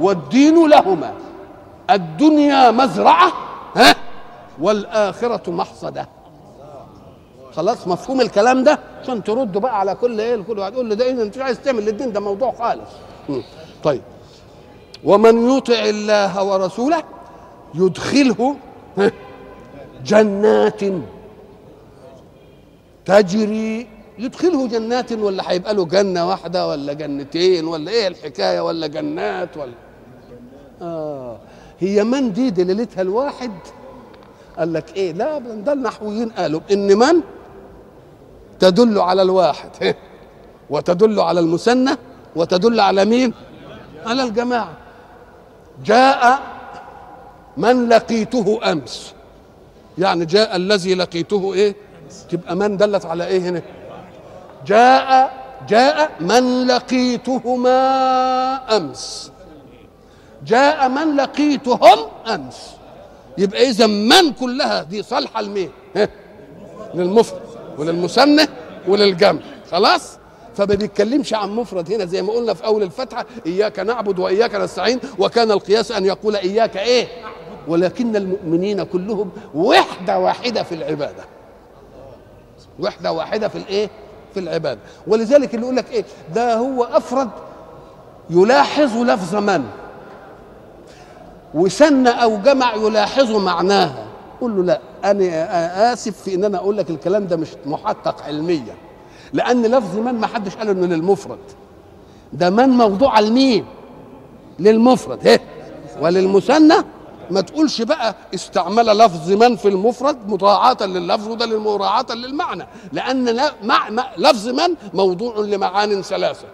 والدين 0.00 0.68
لهما. 0.68 1.14
الدنيا 1.90 2.70
مزرعة 2.70 3.32
ها؟ 3.76 3.94
والآخرة 4.60 5.50
محصدة. 5.50 6.08
خلاص 7.52 7.88
مفهوم 7.88 8.20
الكلام 8.20 8.64
ده؟ 8.64 8.78
عشان 9.02 9.24
تردوا 9.24 9.60
بقى 9.60 9.80
على 9.80 9.94
كل 9.94 10.20
إيه؟ 10.20 10.42
كل 10.42 10.58
واحد 10.58 10.72
يقول 10.72 10.88
له 10.88 10.94
ده 10.94 11.04
إيه؟ 11.04 11.10
أنت 11.22 11.36
مش 11.36 11.42
عايز 11.42 11.60
تعمل 11.60 11.84
للدين؟ 11.84 12.12
ده 12.12 12.20
موضوع 12.20 12.52
خالص. 12.52 12.90
طيب. 13.84 14.02
ومن 15.04 15.50
يطع 15.56 15.84
الله 15.84 16.44
ورسوله 16.44 17.02
يدخله 17.74 18.56
جنات. 20.04 20.80
تجري 23.04 23.86
يدخله 24.18 24.68
جنات 24.68 25.12
ولا 25.12 25.50
هيبقى 25.50 25.74
له 25.74 25.84
جنة 25.84 26.28
واحدة 26.28 26.68
ولا 26.68 26.92
جنتين 26.92 27.64
ولا 27.66 27.90
إيه 27.90 28.08
الحكاية؟ 28.08 28.60
ولا 28.60 28.86
جنات 28.86 29.56
ولا 29.56 29.72
آه. 30.82 31.38
هي 31.80 32.04
من 32.04 32.32
دي 32.32 32.50
دليلتها 32.50 33.02
الواحد؟ 33.02 33.52
قال 34.58 34.72
لك 34.72 34.96
إيه؟ 34.96 35.12
لا 35.12 35.38
ده 35.38 35.72
النحويين 35.72 36.30
قالوا 36.30 36.60
إن 36.72 36.98
من؟ 36.98 37.20
تدل 38.60 38.98
على 38.98 39.22
الواحد. 39.22 39.70
وتدل 40.70 41.20
على 41.20 41.40
المثنى 41.40 41.90
وتدل 42.36 42.80
على 42.80 43.04
مين؟ 43.04 43.34
على 44.06 44.22
الجماعة. 44.22 44.72
جاء 45.84 46.38
من 47.56 47.88
لقيته 47.88 48.60
أمس. 48.72 49.12
يعني 49.98 50.24
جاء 50.24 50.56
الذي 50.56 50.94
لقيته 50.94 51.54
إيه؟ 51.54 51.76
تبقى 52.30 52.56
من 52.56 52.76
دلت 52.76 53.06
على 53.06 53.26
إيه 53.26 53.40
هنا؟ 53.40 53.62
جاء 54.66 55.32
جاء 55.68 56.10
من 56.20 56.66
لقيتهما 56.66 57.76
أمس. 58.76 59.32
جاء 60.46 60.88
من 60.88 61.16
لقيتهم 61.16 61.98
أمس. 62.34 62.75
يبقى 63.38 63.70
إذا 63.70 63.86
من 63.86 64.32
كلها 64.40 64.82
دي 64.82 65.02
صالحة 65.02 65.42
لمين؟ 65.42 65.70
للمفرد 66.94 67.40
وللمثنى 67.78 68.42
وللجمع. 68.88 69.40
خلاص؟ 69.70 70.18
فما 70.56 70.74
بيتكلمش 70.74 71.34
عن 71.34 71.50
مفرد 71.50 71.92
هنا 71.92 72.04
زي 72.04 72.22
ما 72.22 72.32
قلنا 72.32 72.54
في 72.54 72.64
أول 72.66 72.82
الفتحة 72.82 73.24
إياك 73.46 73.78
نعبد 73.78 74.18
وإياك 74.18 74.54
نستعين 74.54 75.00
وكان 75.18 75.50
القياس 75.50 75.92
أن 75.92 76.04
يقول 76.04 76.36
إياك 76.36 76.76
إيه؟ 76.76 77.08
ولكن 77.68 78.16
المؤمنين 78.16 78.82
كلهم 78.82 79.30
وحدة 79.54 80.18
واحدة 80.18 80.62
في 80.62 80.74
العبادة. 80.74 81.24
وحدة 82.80 83.12
واحدة 83.12 83.48
في 83.48 83.58
الإيه؟ 83.58 83.90
في 84.34 84.40
العبادة. 84.40 84.80
ولذلك 85.06 85.54
اللي 85.54 85.64
يقول 85.64 85.76
لك 85.76 85.90
إيه؟ 85.92 86.04
ده 86.34 86.54
هو 86.54 86.84
أفرد 86.84 87.30
يلاحظ 88.30 88.96
لفظ 88.96 89.34
من؟ 89.36 89.64
وسن 91.56 92.06
أو 92.06 92.36
جمع 92.36 92.74
يلاحظ 92.74 93.30
معناها. 93.30 94.06
قول 94.40 94.56
له 94.56 94.62
لا 94.62 94.80
أنا 95.04 95.92
آسف 95.92 96.22
في 96.22 96.34
إن 96.34 96.44
أنا 96.44 96.58
أقول 96.58 96.76
لك 96.76 96.90
الكلام 96.90 97.26
ده 97.26 97.36
مش 97.36 97.48
محقق 97.66 98.22
علميا. 98.22 98.74
لأن 99.32 99.66
لفظ 99.66 99.96
من 99.98 100.14
ما 100.14 100.26
حدش 100.26 100.56
قال 100.56 100.68
إنه 100.68 100.86
للمفرد. 100.86 101.38
ده 102.32 102.50
من 102.50 102.68
موضوع 102.68 103.20
لمين 103.20 103.64
للمفرد 104.58 105.28
هي 105.28 105.40
وللمثنى 106.00 106.74
ما 107.30 107.40
تقولش 107.40 107.82
بقى 107.82 108.14
استعمل 108.34 108.86
لفظ 108.86 109.32
من 109.32 109.56
في 109.56 109.68
المفرد 109.68 110.28
مراعاة 110.28 110.76
لللفظ 110.80 111.28
وده 111.28 111.58
مراعاة 111.58 112.06
للمعنى. 112.10 112.66
لأن 112.92 113.40
لفظ 114.18 114.48
من 114.48 114.74
موضوع 114.94 115.38
لمعان 115.38 116.02
ثلاثة. 116.02 116.46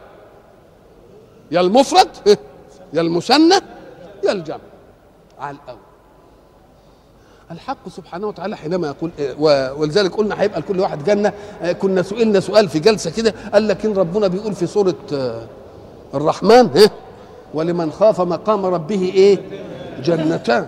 يا 1.51 1.61
المفرد 1.61 2.09
يا 2.93 3.01
المثنى 3.01 3.55
يا 4.25 4.33
الجمع. 4.33 4.72
على 5.43 5.57
الأول. 5.65 5.79
الحق 7.51 7.89
سبحانه 7.89 8.27
وتعالى 8.27 8.57
حينما 8.57 8.87
يقول 8.89 9.11
إيه، 9.19 9.35
ولذلك 9.79 10.15
قلنا 10.15 10.41
هيبقى 10.43 10.61
لكل 10.61 10.81
واحد 10.81 11.05
جنة. 11.05 11.33
آه، 11.63 11.73
كنا 11.73 12.03
سئلنا 12.03 12.41
سؤال 12.41 12.69
في 12.69 12.79
جلسة 12.79 13.11
كده 13.11 13.35
قال 13.53 13.69
لك 13.69 13.85
إن 13.87 13.93
ربنا 13.95 14.27
بيقول 14.29 14.55
في 14.55 14.67
سورة 14.67 14.95
آه، 15.13 15.47
الرحمن 16.15 16.71
ها 16.77 16.91
ولمن 17.55 17.93
خاف 17.93 18.21
مقام 18.21 18.67
ربه 18.67 19.03
إيه؟ 19.15 19.39
جنتان. 20.03 20.67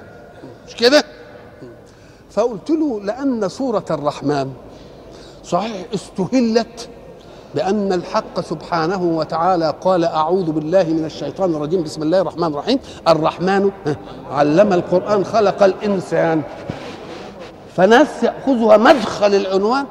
مش 0.68 0.76
كده؟ 0.76 1.04
فقلت 2.30 2.70
له 2.70 3.00
لأن 3.00 3.48
سورة 3.48 3.84
الرحمن 3.90 4.52
صحيح 5.44 5.86
استهلت 5.94 6.88
بأن 7.54 7.92
الحق 7.92 8.40
سبحانه 8.40 9.02
وتعالى 9.02 9.74
قال 9.80 10.04
أعوذ 10.04 10.52
بالله 10.52 10.82
من 10.82 11.04
الشيطان 11.04 11.54
الرجيم 11.54 11.82
بسم 11.82 12.02
الله 12.02 12.20
الرحمن 12.20 12.44
الرحيم. 12.44 12.78
الرحمن 13.08 13.70
علم 14.30 14.72
القرآن 14.72 15.24
خلق 15.24 15.62
الإنسان. 15.62 16.42
فناس 17.76 18.22
يأخذها 18.22 18.76
مدخل 18.76 19.34
العنوان 19.34 19.86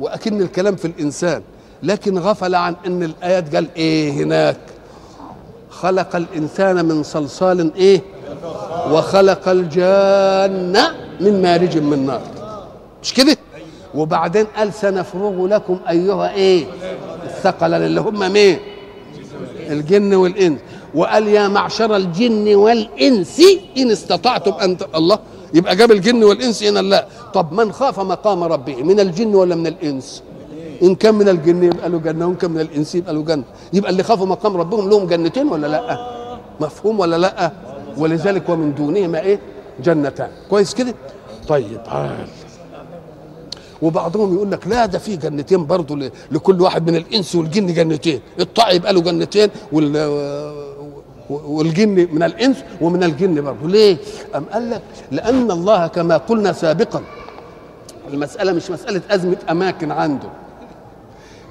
وأكن 0.00 0.40
الكلام 0.40 0.76
في 0.76 0.84
الإنسان. 0.84 1.42
لكن 1.82 2.18
غفل 2.18 2.54
عن 2.54 2.76
أن 2.86 3.02
الآيات 3.02 3.54
قال 3.54 3.66
إيه 3.76 4.12
هناك؟ 4.12 4.56
خلق 5.70 6.16
الإنسان 6.16 6.84
من 6.84 7.02
صلصال 7.02 7.74
إيه؟ 7.74 8.00
وخلق 8.92 9.48
الجان 9.48 10.76
من 11.20 11.42
مارج 11.42 11.78
من 11.78 12.06
نار. 12.06 12.20
مش 13.02 13.14
كده؟ 13.14 13.36
وبعدين 13.94 14.46
قال 14.56 14.72
سنفرغ 14.72 15.46
لكم 15.46 15.78
أيها 15.88 16.34
إيه؟ 16.34 16.64
الثقل 17.24 17.74
اللي 17.74 18.00
هم 18.00 18.32
مين 18.32 18.58
الجن 19.70 20.14
والإنس. 20.14 20.58
وقال 20.94 21.28
يا 21.28 21.48
معشر 21.48 21.96
الجن 21.96 22.54
والإنس 22.54 23.42
إن 23.78 23.90
استطعتم 23.90 24.52
أن. 24.52 24.76
الله 24.94 25.18
يبقى 25.54 25.76
جاب 25.76 25.92
الجن 25.92 26.24
والإنس 26.24 26.62
هنا 26.62 26.78
لا. 26.80 27.06
طب 27.34 27.52
من 27.52 27.72
خاف 27.72 28.00
مقام 28.00 28.44
ربه 28.44 28.76
من 28.82 29.00
الجن 29.00 29.34
ولا 29.34 29.54
من 29.54 29.66
الإنس؟ 29.66 30.22
إن 30.82 30.94
كان 30.94 31.14
من 31.14 31.28
الجن 31.28 31.62
يبقى 31.62 31.88
له 31.88 31.98
جنة 31.98 32.26
وإن 32.26 32.34
كان 32.34 32.50
من 32.50 32.60
الإنس 32.60 32.94
يبقى 32.94 33.14
له 33.14 33.22
جنة. 33.22 33.42
يبقى 33.72 33.90
اللي 33.90 34.02
خافوا 34.02 34.26
مقام 34.26 34.56
ربهم 34.56 34.90
لهم 34.90 35.06
جنتين 35.06 35.48
ولا 35.48 35.66
لأ؟ 35.66 35.98
مفهوم 36.60 37.00
ولا 37.00 37.16
لأ؟ 37.16 37.52
ولذلك 37.98 38.48
ومن 38.48 38.74
دونهما 38.74 39.20
إيه؟ 39.20 39.40
جنتان. 39.84 40.28
كويس 40.50 40.74
كده؟ 40.74 40.94
طيب 41.48 41.80
عال. 41.86 42.26
وبعضهم 43.82 44.34
يقول 44.34 44.50
لك 44.50 44.66
لا 44.66 44.86
ده 44.86 44.98
في 44.98 45.16
جنتين 45.16 45.66
برضه 45.66 46.10
لكل 46.30 46.60
واحد 46.60 46.90
من 46.90 46.96
الإنس 46.96 47.34
والجن 47.34 47.66
جنتين. 47.74 48.20
الطاع 48.40 48.70
يبقى 48.70 48.92
له 48.92 49.00
جنتين 49.00 49.50
وال 49.72 49.96
والجن 51.30 52.08
من 52.12 52.22
الإنس 52.22 52.56
ومن 52.80 53.02
الجن 53.02 53.40
برضه 53.42 53.68
ليه؟ 53.68 53.96
أم 54.36 54.44
قال 54.52 54.70
لك 54.70 54.82
لأن 55.10 55.50
الله 55.50 55.86
كما 55.86 56.16
قلنا 56.16 56.52
سابقا 56.52 57.02
المسألة 58.12 58.52
مش 58.52 58.70
مسألة 58.70 59.00
أزمة 59.10 59.36
أماكن 59.50 59.90
عنده. 59.92 60.28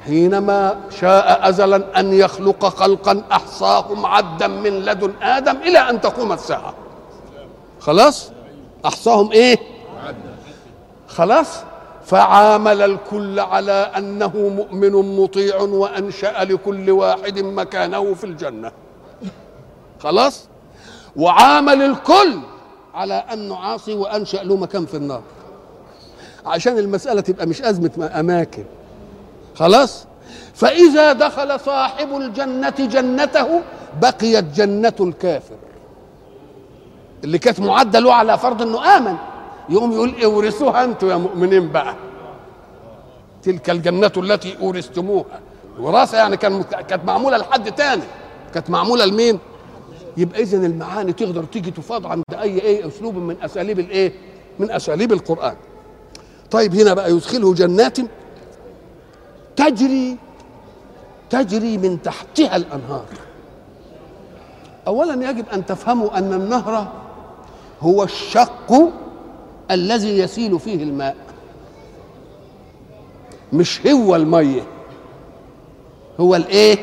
حينما 0.05 0.75
شاء 0.99 1.49
ازلا 1.49 1.99
أن 1.99 2.13
يخلق 2.13 2.65
خلقا 2.65 3.21
أحصاهم 3.31 4.05
عدا 4.05 4.47
من 4.47 4.71
لدن 4.85 5.11
آدم 5.21 5.55
إلى 5.57 5.79
أن 5.79 6.01
تقوم 6.01 6.31
الساعة. 6.31 6.73
خلاص؟ 7.79 8.31
أحصاهم 8.85 9.31
إيه؟ 9.31 9.57
خلاص؟ 11.07 11.47
فعامل 12.05 12.81
الكل 12.81 13.39
على 13.39 13.91
أنه 13.97 14.37
مؤمن 14.37 14.91
مطيع 14.91 15.61
وأنشأ 15.61 16.43
لكل 16.43 16.91
واحد 16.91 17.39
مكانه 17.39 18.13
في 18.13 18.23
الجنة. 18.23 18.71
خلاص؟ 19.99 20.47
وعامل 21.15 21.81
الكل 21.81 22.39
على 22.93 23.13
انه 23.13 23.57
عاصي 23.57 23.93
وأنشأ 23.93 24.37
له 24.37 24.55
مكان 24.55 24.85
في 24.85 24.97
النار. 24.97 25.21
عشان 26.45 26.77
المسألة 26.77 27.21
تبقى 27.21 27.45
مش 27.45 27.61
أزمة 27.61 28.11
أماكن. 28.19 28.63
خلاص؟ 29.55 30.05
فإذا 30.53 31.13
دخل 31.13 31.59
صاحب 31.59 32.15
الجنة 32.15 32.73
جنته 32.79 33.61
بقيت 34.01 34.45
جنة 34.45 34.93
الكافر. 34.99 35.55
اللي 37.23 37.37
كانت 37.37 37.59
معدة 37.59 37.99
له 37.99 38.13
على 38.13 38.37
فرض 38.37 38.61
إنه 38.61 38.97
آمن. 38.97 39.15
يقوم 39.69 39.91
يقول 39.91 40.23
اورثوها 40.23 40.83
أنتم 40.83 41.09
يا 41.09 41.15
مؤمنين 41.15 41.71
بقى 41.71 41.95
تلك 43.43 43.69
الجنة 43.69 44.11
التي 44.17 44.57
أورثتموها 44.61 45.39
وراثة 45.79 46.17
يعني 46.17 46.37
كان 46.37 46.63
كانت 46.63 47.05
معمولة 47.05 47.37
لحد 47.37 47.71
تاني 47.71 48.03
كانت 48.53 48.69
معمولة 48.69 49.05
لمين؟ 49.05 49.39
يبقى 50.17 50.41
إذا 50.41 50.57
المعاني 50.57 51.13
تقدر 51.13 51.43
تيجي 51.43 51.71
تفاض 51.71 52.07
عند 52.07 52.23
أي 52.33 52.61
أي 52.61 52.87
أسلوب 52.87 53.15
من 53.15 53.35
أساليب 53.43 53.79
الإيه؟ 53.79 54.13
من 54.59 54.71
أساليب 54.71 55.13
القرآن. 55.13 55.55
طيب 56.51 56.75
هنا 56.75 56.93
بقى 56.93 57.11
يدخله 57.11 57.53
جنات 57.53 57.97
تجري 59.55 60.17
تجري 61.29 61.77
من 61.77 62.01
تحتها 62.01 62.55
الأنهار. 62.55 63.05
أولا 64.87 65.29
يجب 65.29 65.45
أن 65.53 65.65
تفهموا 65.65 66.17
أن 66.17 66.33
النهر 66.33 66.87
هو 67.81 68.03
الشق 68.03 68.91
الذي 69.71 70.19
يسيل 70.19 70.59
فيه 70.59 70.83
الماء. 70.83 71.15
مش 73.53 73.87
هو 73.87 74.15
المية 74.15 74.61
هو 76.19 76.35
الايه؟ 76.35 76.77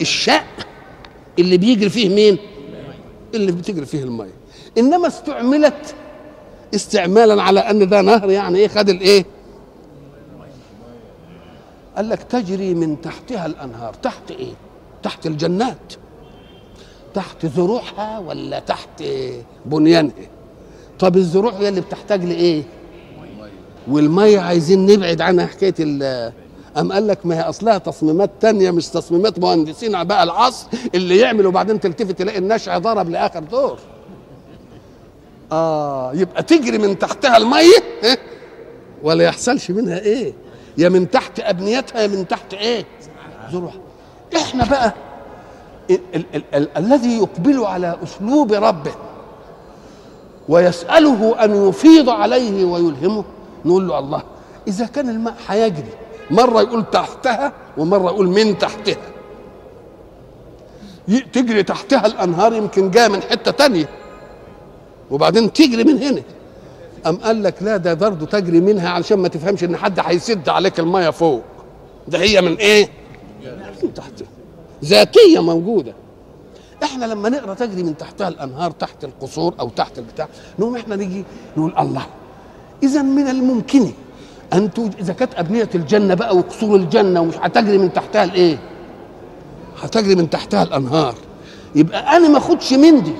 الشق 0.00 0.44
اللي 1.38 1.56
بيجري 1.56 1.90
فيه 1.90 2.08
مين؟ 2.08 2.38
اللي 3.34 3.52
بتجري 3.52 3.86
فيه 3.86 4.02
المية. 4.02 4.32
إنما 4.78 5.06
استعملت 5.06 5.94
استعمالا 6.74 7.42
على 7.42 7.60
أن 7.60 7.88
ده 7.88 8.00
نهر 8.00 8.30
يعني 8.30 8.58
إيه؟ 8.58 8.68
خد 8.68 8.88
الإيه؟ 8.88 9.24
قال 11.96 12.08
لك 12.08 12.22
تجري 12.22 12.74
من 12.74 13.00
تحتها 13.00 13.46
الأنهار. 13.46 13.94
تحت 13.94 14.30
إيه؟ 14.30 14.52
تحت 15.02 15.26
الجنات. 15.26 15.92
تحت 17.14 17.46
زروعها 17.46 18.18
ولا 18.18 18.58
تحت 18.58 19.04
بنيانها؟ 19.66 20.12
طب 20.98 21.16
الزروع 21.16 21.52
هي 21.52 21.68
اللي 21.68 21.80
بتحتاج 21.80 22.24
لإيه؟ 22.24 22.62
والمية 23.88 24.40
عايزين 24.40 24.86
نبعد 24.86 25.20
عنها 25.20 25.46
حكاية 25.46 25.74
ال 25.80 26.32
أم 26.78 26.92
قال 26.92 27.06
لك 27.06 27.26
ما 27.26 27.36
هي 27.36 27.40
أصلها 27.40 27.78
تصميمات 27.78 28.30
تانية 28.40 28.70
مش 28.70 28.88
تصميمات 28.88 29.38
مهندسين 29.38 30.04
بقى 30.04 30.22
العصر 30.22 30.66
اللي 30.94 31.16
يعمل 31.18 31.46
وبعدين 31.46 31.80
تلتفت 31.80 32.18
تلاقي 32.18 32.38
النشع 32.38 32.78
ضرب 32.78 33.10
لآخر 33.10 33.40
دور. 33.40 33.78
آه 35.52 36.12
يبقى 36.14 36.42
تجري 36.42 36.78
من 36.78 36.98
تحتها 36.98 37.36
المية 37.36 37.82
إيه؟ 38.04 38.18
ولا 39.02 39.24
يحصلش 39.24 39.70
منها 39.70 39.98
إيه؟ 39.98 40.32
يا 40.78 40.88
من 40.88 41.10
تحت 41.10 41.40
أبنيتها 41.40 42.00
يا 42.02 42.06
من 42.06 42.28
تحت 42.28 42.54
إيه؟ 42.54 42.84
زروعها. 43.52 43.74
إحنا 44.36 44.64
بقى 44.64 44.94
ال- 45.90 46.00
ال- 46.14 46.24
ال- 46.34 46.44
ال- 46.54 46.76
الذي 46.76 47.16
يقبل 47.18 47.64
على 47.64 47.96
أسلوب 48.04 48.52
ربه. 48.52 48.92
ويسأله 50.48 51.44
أن 51.44 51.68
يفيض 51.68 52.08
عليه 52.08 52.64
ويلهمه. 52.64 53.24
نقول 53.64 53.88
له 53.88 53.98
الله 53.98 54.22
إذا 54.68 54.86
كان 54.86 55.08
الماء 55.08 55.34
هيجري 55.48 55.90
مرة 56.30 56.60
يقول 56.60 56.84
تحتها 56.92 57.52
ومرة 57.76 58.04
يقول 58.10 58.28
من 58.28 58.58
تحتها. 58.58 58.96
تجري 61.32 61.62
تحتها 61.62 62.06
الأنهار 62.06 62.52
يمكن 62.52 62.90
جاية 62.90 63.08
من 63.08 63.22
حتة 63.22 63.50
تانية 63.50 63.88
وبعدين 65.10 65.52
تجري 65.52 65.84
من 65.84 66.02
هنا. 66.02 66.22
أم 67.06 67.16
قال 67.16 67.42
لك 67.42 67.62
لا 67.62 67.76
ده 67.76 67.94
برضه 67.94 68.26
تجري 68.26 68.60
منها 68.60 68.88
علشان 68.88 69.18
ما 69.18 69.28
تفهمش 69.28 69.64
إن 69.64 69.76
حد 69.76 70.00
هيسد 70.00 70.48
عليك 70.48 70.80
المية 70.80 71.10
فوق. 71.10 71.42
ده 72.08 72.18
هي 72.18 72.40
من 72.40 72.56
إيه؟ 72.56 72.88
من 73.82 73.94
تحتها. 73.94 74.26
ذاتية 74.84 75.42
موجودة. 75.42 75.92
إحنا 76.82 77.04
لما 77.04 77.28
نقرأ 77.28 77.54
تجري 77.54 77.82
من 77.82 77.96
تحتها 77.96 78.28
الأنهار 78.28 78.70
تحت 78.70 79.04
القصور 79.04 79.54
أو 79.60 79.68
تحت 79.68 79.98
البتاع 79.98 80.28
نقوم 80.58 80.76
إحنا 80.76 80.96
نيجي 80.96 81.24
نقول 81.56 81.74
الله. 81.78 82.06
اذا 82.82 83.02
من 83.02 83.28
الممكن 83.28 83.92
أن 84.52 84.70
إذا 85.00 85.12
كانت 85.12 85.34
أبنية 85.34 85.68
الجنة 85.74 86.14
بقى 86.14 86.36
وقصور 86.36 86.76
الجنة 86.76 87.20
ومش 87.20 87.34
هتجري 87.40 87.78
من 87.78 87.92
تحتها 87.92 88.24
الايه؟ 88.24 88.58
هتجري 89.82 90.14
من 90.14 90.30
تحتها 90.30 90.62
الأنهار. 90.62 91.14
يبقى 91.74 92.16
أنا 92.16 92.28
ما 92.28 92.38
أخدش 92.38 92.72
من 92.72 93.02
دي 93.02 93.14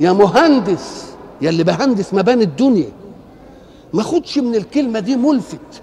يا 0.00 0.12
مهندس 0.12 1.06
يا 1.40 1.50
اللي 1.50 1.64
بهندس 1.64 2.14
مباني 2.14 2.44
الدنيا. 2.44 2.88
ما 3.92 4.00
أخدش 4.00 4.38
من 4.38 4.54
الكلمة 4.54 5.00
دي 5.00 5.16
ملفت. 5.16 5.82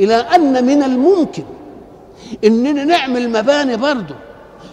إلى 0.00 0.14
أن 0.14 0.66
من 0.66 0.82
الممكن 0.82 1.44
إننا 2.44 2.84
نعمل 2.84 3.30
مباني 3.30 3.76
برضه. 3.76 4.14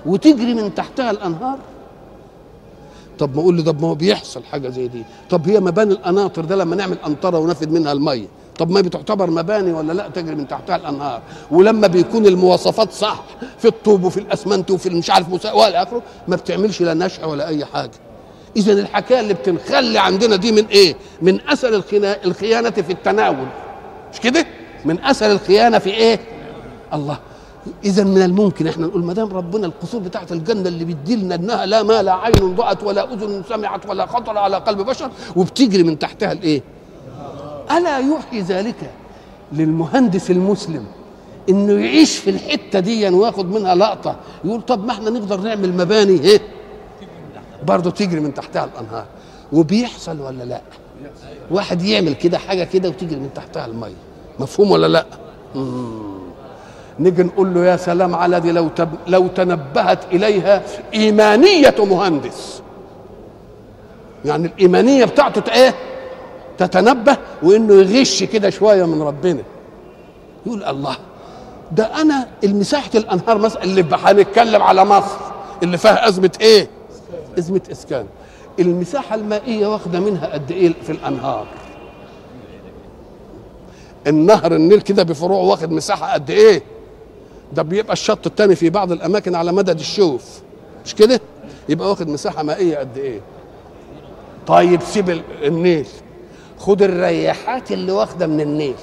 وتجري 0.06 0.54
من 0.54 0.76
تحتها 0.76 1.12
الأنهار؟ 1.12 1.58
طب 3.20 3.36
ما 3.36 3.42
أقول 3.42 3.56
لي 3.56 3.62
طب 3.64 3.82
ما 3.82 3.88
هو 3.88 3.96
بيحصل 3.96 4.44
حاجة 4.44 4.70
زي 4.70 4.88
دي. 4.88 5.04
طب 5.30 5.50
هي 5.50 5.60
مباني 5.60 5.94
القناطر 5.94 6.46
ده 6.46 6.56
لما 6.56 6.76
نعمل 6.76 6.96
قنطره 7.04 7.40
ونفد 7.40 7.72
منها 7.72 7.92
المية. 7.92 8.28
طب 8.58 8.70
ما 8.72 8.82
بتعتبر 8.82 9.30
مباني 9.30 9.74
ولا 9.74 9.94
لا؟ 9.94 10.10
تجري 10.10 10.36
من 10.36 10.48
تحتها 10.48 10.76
الأنهار. 10.76 11.22
ولما 11.52 11.88
بيكون 11.88 12.26
المواصفات 12.26 12.92
صح 12.92 13.24
في 13.58 13.68
الطوب 13.68 14.04
وفي 14.04 14.18
الأسمنت 14.20 14.72
وفي 14.72 14.90
مش 14.90 15.10
عارف 15.10 15.46
والى 15.56 15.84
آخره 15.84 16.02
ما 16.28 16.36
بتعملش 16.36 16.82
لا 16.82 16.94
نشأ 16.94 17.26
ولا 17.26 17.48
أي 17.48 17.66
حاجة. 17.66 17.92
إذا 18.58 18.74
الحكاية 18.74 19.20
اللي 19.20 19.34
بتنخلي 19.34 20.00
عندنا 20.00 20.36
دي 20.36 20.52
من 20.52 20.66
إيه؟ 20.66 20.96
من 21.22 21.40
أثر 21.50 21.84
الخيانة 22.26 22.70
في 22.70 22.92
التناول. 22.92 23.48
مش 24.14 24.20
كده؟ 24.20 24.46
من 24.86 25.00
أثر 25.04 25.32
الخيانة 25.32 25.80
في 25.80 25.90
إيه؟ 25.90 26.20
الله. 26.94 27.20
اذا 27.86 28.04
من 28.04 28.22
الممكن 28.22 28.68
إحنا 28.68 28.88
نقول 28.88 29.04
ما 29.04 29.14
دام 29.14 29.34
ربنا 29.34 29.68
القصور 29.68 30.02
بتاعت 30.02 30.32
الجنة 30.32 30.68
اللي 30.68 30.86
بيدي 30.86 31.16
لنا 31.16 31.36
إنها 31.36 31.66
لا 31.66 31.84
ما 31.84 32.04
لا 32.04 32.14
عين 32.14 32.56
رأت 32.58 32.84
ولا 32.84 33.14
أذن 33.14 33.44
سمعت 33.50 33.90
ولا 33.90 34.06
خطر 34.06 34.38
على 34.38 34.58
قلب 34.58 34.82
بشر 34.82 35.10
وبتجري 35.36 35.84
من 35.84 36.00
تحتها 36.00 36.32
الإيه؟ 36.32 36.62
ألا 37.72 37.98
يوحي 37.98 38.42
ذلك 38.42 38.92
للمهندس 39.54 40.32
المسلم 40.32 40.86
إنه 41.50 41.74
يعيش 41.74 42.18
في 42.18 42.30
الحتة 42.30 42.80
دي 42.80 43.10
وياخد 43.10 43.46
منها 43.52 43.76
لقطة 43.76 44.16
يقول 44.46 44.62
طب 44.62 44.86
ما 44.86 44.92
إحنا 44.92 45.10
نقدر 45.10 45.40
نعمل 45.42 45.74
مباني 45.74 46.20
إيه؟ 46.22 46.42
برضه 47.68 47.92
تجري 47.92 48.20
من 48.20 48.34
تحتها 48.34 48.66
الأنهار 48.66 49.06
وبيحصل 49.54 50.22
ولا 50.22 50.44
لا؟ 50.44 50.62
واحد 51.52 51.82
يعمل 51.82 52.14
كده 52.14 52.38
حاجة 52.38 52.64
كده 52.64 52.90
وتجري 52.90 53.20
من 53.20 53.30
تحتها 53.36 53.66
المية 53.66 53.96
مفهوم 54.40 54.72
ولا 54.72 54.88
لا؟ 54.88 55.06
نيجي 57.00 57.24
نقول 57.24 57.54
له 57.54 57.66
يا 57.66 57.78
سلام 57.78 58.16
على 58.16 58.40
دي 58.40 58.52
لو 58.52 58.68
تب 58.68 58.90
لو 59.08 59.28
تنبهت 59.28 60.00
إليها 60.14 60.62
إيمانية 60.94 61.76
مهندس. 61.80 62.62
يعني 64.26 64.48
الإيمانية 64.48 65.06
بتاعته 65.06 65.54
إيه؟ 65.54 65.76
تتنبه 66.58 67.18
وإنه 67.44 67.74
يغش 67.74 68.24
كده 68.24 68.50
شوية 68.50 68.86
من 68.86 69.02
ربنا. 69.02 69.42
يقول 70.46 70.64
الله 70.64 70.96
ده 71.72 72.02
أنا 72.02 72.28
المساحة 72.44 72.90
الأنهار 72.96 73.38
مثلا 73.38 73.64
اللي 73.64 73.86
هنتكلم 73.92 74.62
على 74.62 74.86
مصر 74.86 75.18
اللي 75.64 75.78
فيها 75.78 76.08
أزمة 76.08 76.32
إيه؟ 76.42 76.68
أزمة 77.40 77.62
إسكان. 77.72 78.06
المساحة 78.60 79.16
المائية 79.16 79.68
واخدة 79.68 80.00
منها 80.00 80.28
قد 80.34 80.52
إيه 80.52 80.74
في 80.84 80.92
الأنهار؟ 80.92 81.46
النهر 84.08 84.56
النيل 84.56 84.82
كده 84.82 85.04
بفروعه 85.04 85.42
واخد 85.44 85.72
مساحة 85.72 86.14
قد 86.14 86.30
إيه؟ 86.30 86.64
ده 87.56 87.62
بيبقى 87.62 87.94
الشط 87.94 88.28
الثاني 88.28 88.56
في 88.56 88.70
بعض 88.70 88.92
الأماكن 88.92 89.36
على 89.36 89.52
مدد 89.52 89.80
الشوف. 89.80 90.24
مش 90.86 90.96
كده؟ 90.96 91.20
يبقى 91.70 91.90
واخد 91.90 92.10
مساحة 92.10 92.44
مائية 92.44 92.78
قد 92.78 92.98
إيه؟ 92.98 93.20
طيب 94.48 94.82
سيب 94.82 95.10
ال- 95.10 95.22
النيل. 95.44 95.88
خد 96.60 96.82
الرياحات 96.82 97.72
اللي 97.72 97.92
واخدة 97.92 98.28
من 98.28 98.42
النيل. 98.42 98.76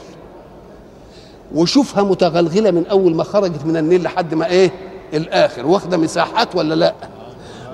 وشوفها 1.55 2.03
متغلغلة 2.03 2.71
من 2.71 2.87
أول 2.87 3.15
ما 3.15 3.25
خرجت 3.25 3.65
من 3.65 3.77
النيل 3.77 4.03
لحد 4.03 4.35
ما 4.35 4.47
إيه؟ 4.47 4.71
الآخر. 5.15 5.67
واخدة 5.67 5.97
مساحات 5.97 6.57
ولا 6.57 6.75
لأ؟ 6.75 6.95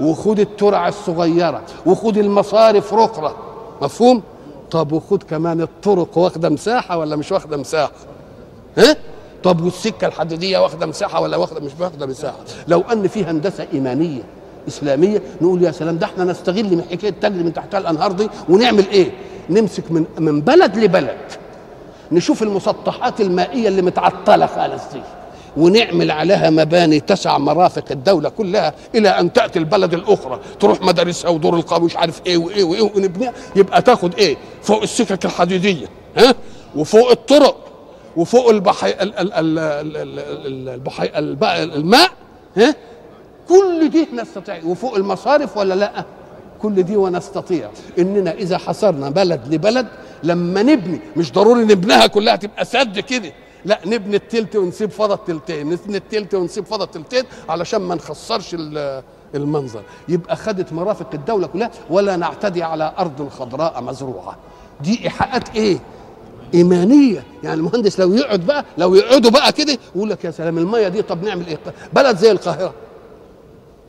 وخد 0.00 0.40
الترع 0.40 0.88
الصغيرة. 0.88 1.62
وخد 1.86 2.18
المصارف 2.18 2.94
رقره 2.94 3.36
مفهوم؟ 3.82 4.22
طب 4.70 4.92
وخد 4.92 5.22
كمان 5.22 5.60
الطرق 5.60 6.18
واخدة 6.18 6.48
مساحة 6.48 6.98
ولا 6.98 7.16
مش 7.16 7.32
واخدة 7.32 7.56
مساحة؟ 7.56 7.92
ها؟ 8.78 8.96
طب 9.44 9.60
والسكة 9.64 10.06
الحديدية 10.06 10.58
واخدة 10.58 10.86
مساحة 10.86 11.20
ولا 11.20 11.36
واخدة 11.36 11.60
مش 11.60 11.70
واخدة 11.80 12.06
مساحة؟ 12.06 12.36
لو 12.68 12.80
أن 12.92 13.08
في 13.08 13.24
هندسة 13.24 13.66
إيمانية 13.74 14.22
إسلامية 14.68 15.22
نقول 15.40 15.62
يا 15.62 15.70
سلام 15.70 15.98
ده 15.98 16.06
إحنا 16.06 16.24
نستغل 16.24 16.64
من 16.76 16.84
حكاية 16.90 17.10
تجري 17.10 17.42
من 17.42 17.52
تحتها 17.52 17.78
الأنهار 17.78 18.12
دي 18.12 18.28
ونعمل 18.48 18.84
إيه؟ 18.92 19.10
نمسك 19.50 19.92
من 19.92 20.04
من 20.18 20.40
بلد 20.40 20.76
لبلد. 20.76 21.16
نشوف 22.12 22.42
المسطحات 22.42 23.20
المائية 23.20 23.68
اللي 23.68 23.82
متعطلة 23.82 24.46
خالص 24.46 24.82
دي. 24.92 25.00
ونعمل 25.56 26.10
عليها 26.10 26.50
مباني 26.50 27.00
تسع 27.00 27.38
مرافق 27.38 27.84
الدولة 27.90 28.28
كلها 28.28 28.74
إلى 28.94 29.08
أن 29.08 29.32
تأتي 29.32 29.58
البلد 29.58 29.94
الأخرى. 29.94 30.40
تروح 30.60 30.82
مدارسها 30.82 31.30
ودور 31.30 31.54
القوي 31.56 31.84
مش 31.84 31.96
عارف 31.96 32.20
إيه 32.26 32.36
وإيه 32.36 32.64
وإيه 32.64 32.82
ونبنيها. 32.82 33.32
يبقى 33.56 33.82
تاخد 33.82 34.14
إيه؟ 34.14 34.36
فوق 34.62 34.82
السكك 34.82 35.24
الحديدية 35.24 35.86
ها؟ 36.16 36.34
وفوق 36.76 37.10
الطرق. 37.10 37.56
وفوق 38.16 38.48
البحي 38.50 38.90
ال- 38.90 39.00
ال- 39.00 39.32
ال- 39.32 39.58
ال- 39.58 39.96
ال- 39.96 40.18
ال- 40.46 40.68
البحي 40.68 41.18
الب- 41.18 41.44
الماء 41.44 42.10
ها؟ 42.56 42.74
كل 43.48 43.88
دي 43.90 44.08
نستطيع. 44.14 44.60
وفوق 44.64 44.94
المصارف 44.94 45.56
ولا 45.56 45.74
لا؟ 45.74 46.04
كل 46.62 46.82
دي 46.82 46.96
ونستطيع. 46.96 47.70
إننا 47.98 48.32
إذا 48.32 48.58
حصرنا 48.58 49.10
بلد 49.10 49.54
لبلد 49.54 49.86
لما 50.22 50.62
نبني 50.62 51.00
مش 51.16 51.32
ضروري 51.32 51.64
نبنيها 51.64 52.06
كلها 52.06 52.36
تبقى 52.36 52.64
سد 52.64 52.98
كده. 52.98 53.32
لا 53.64 53.80
نبني 53.86 54.16
التلت 54.16 54.56
ونسيب 54.56 54.90
فضى 54.90 55.14
التلتين. 55.14 55.66
نبني 55.70 55.96
التلت 55.96 56.34
ونسيب 56.34 56.64
فضى 56.66 56.84
التلتين 56.84 57.24
علشان 57.48 57.80
ما 57.80 57.94
نخسرش 57.94 58.54
ال- 58.54 59.02
المنظر. 59.34 59.82
يبقى 60.08 60.36
خدت 60.36 60.72
مرافق 60.72 61.10
الدولة 61.14 61.46
كلها 61.46 61.70
ولا 61.90 62.16
نعتدي 62.16 62.62
على 62.62 62.92
أرض 62.98 63.28
خضراء 63.28 63.82
مزروعة. 63.82 64.36
دي 64.80 65.04
إيحاءات 65.04 65.56
إيه؟ 65.56 65.78
إيمانية. 66.54 67.24
يعني 67.42 67.56
المهندس 67.56 68.00
لو 68.00 68.14
يقعد 68.14 68.40
بقى 68.40 68.64
لو 68.78 68.94
يقعدوا 68.94 69.30
بقى 69.30 69.52
كده 69.52 69.78
يقول 69.96 70.10
لك 70.10 70.24
يا 70.24 70.30
سلام 70.30 70.58
المية 70.58 70.88
دي 70.88 71.02
طب 71.02 71.22
نعمل 71.22 71.46
إيه؟ 71.46 71.58
بلد 71.92 72.16
زي 72.16 72.30
القاهرة. 72.30 72.74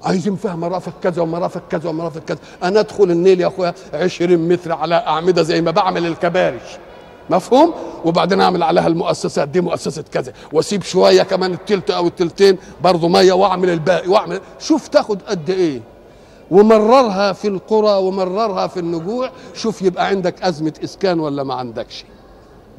عايزين 0.03 0.35
فيها 0.35 0.55
مرافق 0.55 0.93
كذا 1.03 1.21
ومرافق 1.21 1.61
كذا 1.71 1.89
ومرافق 1.89 2.21
كذا. 2.27 2.37
أنا 2.63 2.79
أدخل 2.79 3.03
النيل 3.11 3.41
يا 3.41 3.47
أخويا 3.47 3.73
20 3.93 4.37
متر 4.37 4.71
على 4.71 4.95
أعمدة 4.95 5.43
زي 5.43 5.61
ما 5.61 5.71
بعمل 5.71 6.05
الكباري 6.05 6.59
مفهوم؟ 7.29 7.73
وبعدين 8.05 8.41
أعمل 8.41 8.63
عليها 8.63 8.87
المؤسسات 8.87 9.47
دي 9.47 9.61
مؤسسة 9.61 10.03
كذا. 10.11 10.33
وأسيب 10.53 10.83
شوية 10.83 11.23
كمان 11.23 11.53
التلت 11.53 11.91
أو 11.91 12.07
التلتين 12.07 12.57
برضه 12.83 13.07
مية 13.07 13.33
وأعمل 13.33 13.69
الباقي 13.69 14.07
وأعمل. 14.07 14.41
شوف 14.59 14.87
تاخد 14.87 15.21
قد 15.21 15.49
إيه. 15.49 15.81
ومررها 16.51 17.33
في 17.33 17.47
القرى 17.47 17.97
ومررها 18.03 18.67
في 18.67 18.79
النجوع. 18.79 19.29
شوف 19.53 19.81
يبقى 19.81 20.07
عندك 20.07 20.43
أزمة 20.43 20.73
إسكان 20.83 21.19
ولا 21.19 21.43
ما 21.43 21.53
عندكش. 21.53 22.05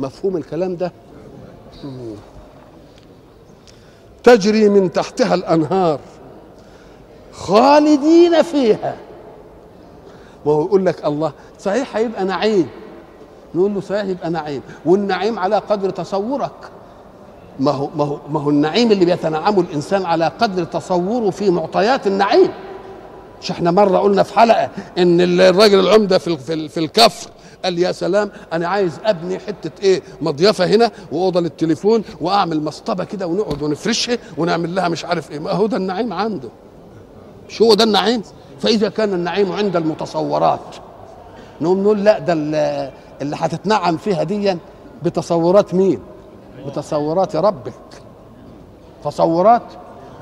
مفهوم 0.01 0.37
الكلام 0.37 0.77
ده. 0.77 0.93
تجري 4.25 4.69
من 4.69 4.93
تحتها 4.93 5.35
الأنهار 5.35 6.01
خالدين 7.33 8.43
فيها. 8.43 8.97
وهو 10.45 10.65
يقول 10.65 10.87
لك 10.87 11.05
الله 11.05 11.33
صحيح 11.59 11.97
هيبقى 11.97 12.25
نعيم. 12.25 12.69
نقول 13.55 13.75
له 13.75 13.81
صحيح 13.81 14.05
يبقى 14.05 14.31
نعيم. 14.31 14.63
والنعيم 14.85 15.39
على 15.39 15.57
قدر 15.59 15.91
تصورك. 15.91 16.71
ما 17.61 17.71
هو 17.71 17.89
ما 17.97 18.05
هو 18.05 18.19
ما 18.31 18.41
هو 18.41 18.51
النعيم 18.51 18.93
اللي 18.93 19.05
بيتنعمه 19.05 19.61
الإنسان 19.61 20.05
على 20.07 20.33
قدر 20.41 20.65
تصوره 20.65 21.31
في 21.31 21.51
معطيات 21.51 22.07
النعيم. 22.07 22.51
مش 23.43 23.51
إحنا 23.51 23.71
مرة 23.71 23.99
قلنا 23.99 24.23
في 24.23 24.39
حلقة 24.39 24.69
إن 24.99 25.21
الراجل 25.41 25.81
العمدة 25.81 26.19
في, 26.19 26.69
في 26.69 26.81
الكفر 26.81 27.31
قال 27.65 27.79
يا 27.79 27.93
سلام 27.93 28.31
أنا 28.53 28.69
عايز 28.69 28.93
أبني 29.05 29.39
حتة 29.39 29.83
إيه 29.83 30.03
مضيفه 30.21 30.67
هنا 30.67 30.91
وأوضة 31.13 31.41
للتليفون 31.41 32.03
وأعمل 32.21 32.63
مسطبه 32.63 33.05
كده 33.05 33.27
ونقعد 33.27 33.63
ونفرشها 33.63 34.19
ونعمل 34.39 34.75
لها 34.75 34.89
مش 34.89 35.05
عارف 35.05 35.31
إيه. 35.31 35.39
ما 35.39 35.51
هو 35.53 35.67
ده 35.67 35.77
النعيم 35.77 36.13
عنده. 36.13 36.49
مش 37.49 37.63
هو 37.63 37.75
ده 37.75 37.85
النعيم؟ 37.85 38.23
فإذا 38.61 38.89
كان 38.89 39.15
النعيم 39.15 39.53
عند 39.53 39.77
المتصورات 39.77 40.61
نقوم 41.61 41.83
نقول 41.83 42.05
لا 42.05 42.19
ده 42.19 42.33
اللي 42.33 43.37
هتتنعم 43.37 43.97
فيها 43.97 44.23
ديا 44.23 44.59
بتصورات 45.03 45.75
مين؟ 45.75 45.99
بتصورات 46.67 47.37
ربك. 47.37 47.73
تصورات؟ 49.05 49.63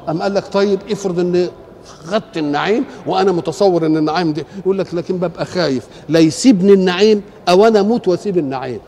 أم 0.09 0.23
قال 0.23 0.35
لك 0.35 0.47
طيب 0.53 0.81
افرض 0.91 1.19
إن 1.19 1.49
خدت 1.89 2.37
النعيم 2.37 2.85
وأنا 3.07 3.33
متصور 3.33 3.87
إن 3.87 3.97
النعيم 3.97 4.33
دي 4.33 4.45
يقول 4.59 4.79
لك 4.79 4.95
لكن 4.95 5.17
ببقى 5.19 5.45
خايف. 5.47 5.87
لا 6.09 6.19
يسيبني 6.19 6.73
النعيم 6.73 7.23
أو 7.49 7.67
أنا 7.67 7.81
أموت 7.81 8.09
وأسيب 8.09 8.39
النعيم. 8.39 8.81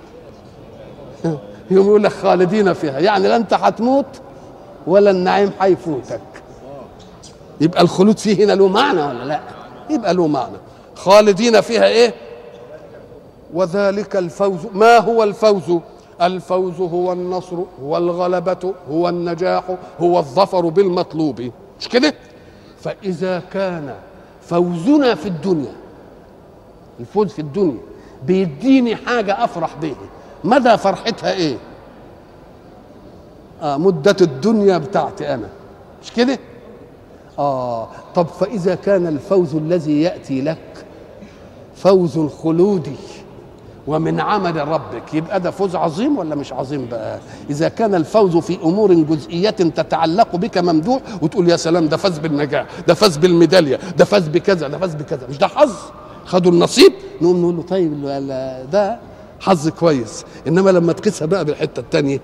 يوم 1.70 1.86
يقول 1.86 2.02
لك 2.04 2.12
خالدين 2.12 2.72
فيها. 2.72 2.98
يعني 2.98 3.28
لا 3.28 3.36
أنت 3.36 3.54
هتموت 3.54 4.06
ولا 4.86 5.10
النعيم 5.10 5.50
هيفوتك 5.60 6.20
يبقى 7.60 7.82
الخلود 7.82 8.18
فيه 8.18 8.44
هنا 8.44 8.52
له 8.52 8.68
معنى 8.68 9.02
ولا 9.02 9.24
لا؟ 9.24 9.40
يبقى 9.90 10.14
له 10.14 10.26
معنى. 10.26 10.56
خالدين 10.94 11.60
فيها 11.60 11.86
إيه؟ 11.86 12.14
وذلك 13.54 14.16
الفوز. 14.16 14.58
ما 14.74 14.98
هو 14.98 15.22
الفوز؟ 15.22 15.78
الفوز 16.22 16.80
هو 16.80 17.12
النصر 17.12 17.56
هو 17.82 17.96
الغلبة 17.96 18.74
هو 18.90 19.08
النجاح 19.08 19.64
هو 20.00 20.18
الظفر 20.18 20.68
بالمطلوب. 20.68 21.50
مش 21.80 21.88
كده؟ 21.88 22.14
فإذا 22.80 23.42
كان 23.52 23.94
فوزنا 24.42 25.14
في 25.14 25.26
الدنيا 25.26 25.72
الفوز 27.00 27.28
في 27.32 27.38
الدنيا 27.38 27.78
بيديني 28.26 28.96
حاجة 28.96 29.44
أفرح 29.44 29.76
بها 29.82 29.94
مدى 30.44 30.76
فرحتها 30.76 31.32
إيه؟ 31.32 31.56
آه 33.62 33.76
مدة 33.76 34.16
الدنيا 34.20 34.78
بتاعتي 34.78 35.34
أنا. 35.34 35.48
مش 36.02 36.12
كده؟ 36.12 36.38
آه 37.38 37.88
طب 38.14 38.26
فإذا 38.26 38.74
كان 38.74 39.06
الفوز 39.06 39.54
الذي 39.54 40.02
يأتي 40.02 40.40
لك 40.40 40.86
فوز 41.76 42.18
خلودي 42.18 42.96
ومن 43.86 44.20
عمل 44.20 44.68
ربك. 44.68 45.14
يبقى 45.14 45.40
ده 45.40 45.50
فوز 45.50 45.76
عظيم 45.76 46.18
ولا 46.18 46.34
مش 46.34 46.52
عظيم 46.52 46.86
بقى؟ 46.90 47.18
إذا 47.50 47.68
كان 47.68 47.94
الفوز 47.94 48.36
في 48.36 48.58
أمور 48.64 48.94
جزئية 48.94 49.50
تتعلق 49.50 50.36
بك 50.36 50.58
ممدوح 50.58 51.00
وتقول 51.22 51.48
يا 51.48 51.56
سلام 51.56 51.88
ده 51.88 51.96
فاز 51.96 52.18
بالنجاح 52.18 52.66
ده 52.88 52.94
فاز 52.94 53.16
بالميدالية 53.16 53.78
ده 53.98 54.04
فاز 54.04 54.28
بكذا 54.28 54.68
ده 54.68 54.78
فاز 54.78 54.94
بكذا. 54.94 55.26
مش 55.30 55.38
ده 55.38 55.46
حظ؟ 55.46 55.72
خدوا 56.26 56.52
النصيب؟ 56.52 56.92
نقوم 57.22 57.40
نقول 57.42 57.56
له 57.56 57.62
طيب 57.62 58.04
ده 58.72 58.98
حظ 59.40 59.68
كويس. 59.68 60.24
إنما 60.48 60.70
لما 60.70 60.92
تقيسها 60.92 61.26
بقى 61.26 61.44
بالحتة 61.44 61.80
الثانية 61.80 62.20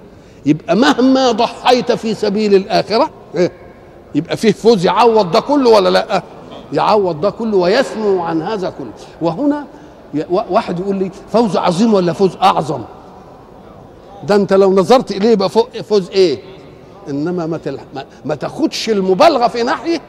يبقى 0.47 0.77
مهما 0.77 1.33
ضحيت 1.33 1.93
في 1.93 2.15
سبيل 2.15 2.55
الآخرة 2.55 3.11
يبقى 4.15 4.37
فيه 4.37 4.53
فوز 4.53 4.87
يعوض 4.87 5.31
ده 5.31 5.41
كله 5.41 5.71
ولا 5.71 5.89
لأ؟ 5.89 6.23
يعوض 6.73 7.21
ده 7.21 7.31
كله 7.31 7.57
ويسمو 7.57 8.23
عن 8.23 8.43
هذا 8.43 8.71
كله. 8.79 8.91
وهنا 9.23 9.65
واحد 10.31 10.81
يقول 10.81 10.97
لي 10.97 11.11
فوز 11.33 11.57
عظيم 11.57 11.95
ولا 11.95 12.13
فوز 12.13 12.37
أعظم؟ 12.43 12.83
ده 14.25 14.35
أنت 14.35 14.53
لو 14.53 14.73
نظرت 14.73 15.11
إليه 15.13 15.29
يبقى 15.31 15.49
فوز 15.83 16.11
إيه؟ 16.11 16.39
إنما 17.11 17.47
ما, 17.47 17.59
تلح... 17.59 17.83
ما, 18.25 18.35
تاخدش 18.35 18.91
المبالغة 18.91 19.49
في 19.49 19.63
ناحية 19.63 20.01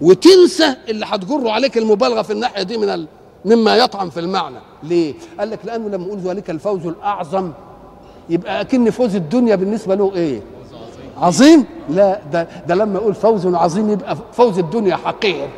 وتنسى 0.00 0.74
اللي 0.88 1.06
هتجره 1.08 1.50
عليك 1.50 1.78
المبالغة 1.78 2.22
في 2.22 2.32
الناحية 2.32 2.62
دي 2.62 2.78
من 2.78 2.88
ال... 2.88 3.06
مما 3.44 3.76
يطعم 3.76 4.10
في 4.10 4.20
المعنى. 4.20 4.56
ليه؟ 4.82 5.14
قال 5.38 5.50
لك 5.50 5.58
لأنه 5.64 5.88
لما 5.88 6.06
يقول 6.06 6.18
ذلك 6.18 6.50
الفوز 6.50 6.86
الأعظم 6.86 7.50
يبقى 8.30 8.60
أكن 8.60 8.90
فوز 8.90 9.16
الدنيا 9.16 9.56
بالنسبة 9.56 9.94
له 9.94 10.12
إيه؟ 10.14 10.42
عظيم؟ 11.18 11.64
لا 11.90 12.20
ده 12.32 12.48
ده 12.66 12.74
لما 12.74 12.98
يقول 12.98 13.14
فوز 13.14 13.46
عظيم 13.46 13.90
يبقى 13.90 14.16
فوز 14.32 14.58
الدنيا 14.58 14.96
حقير. 14.96 15.48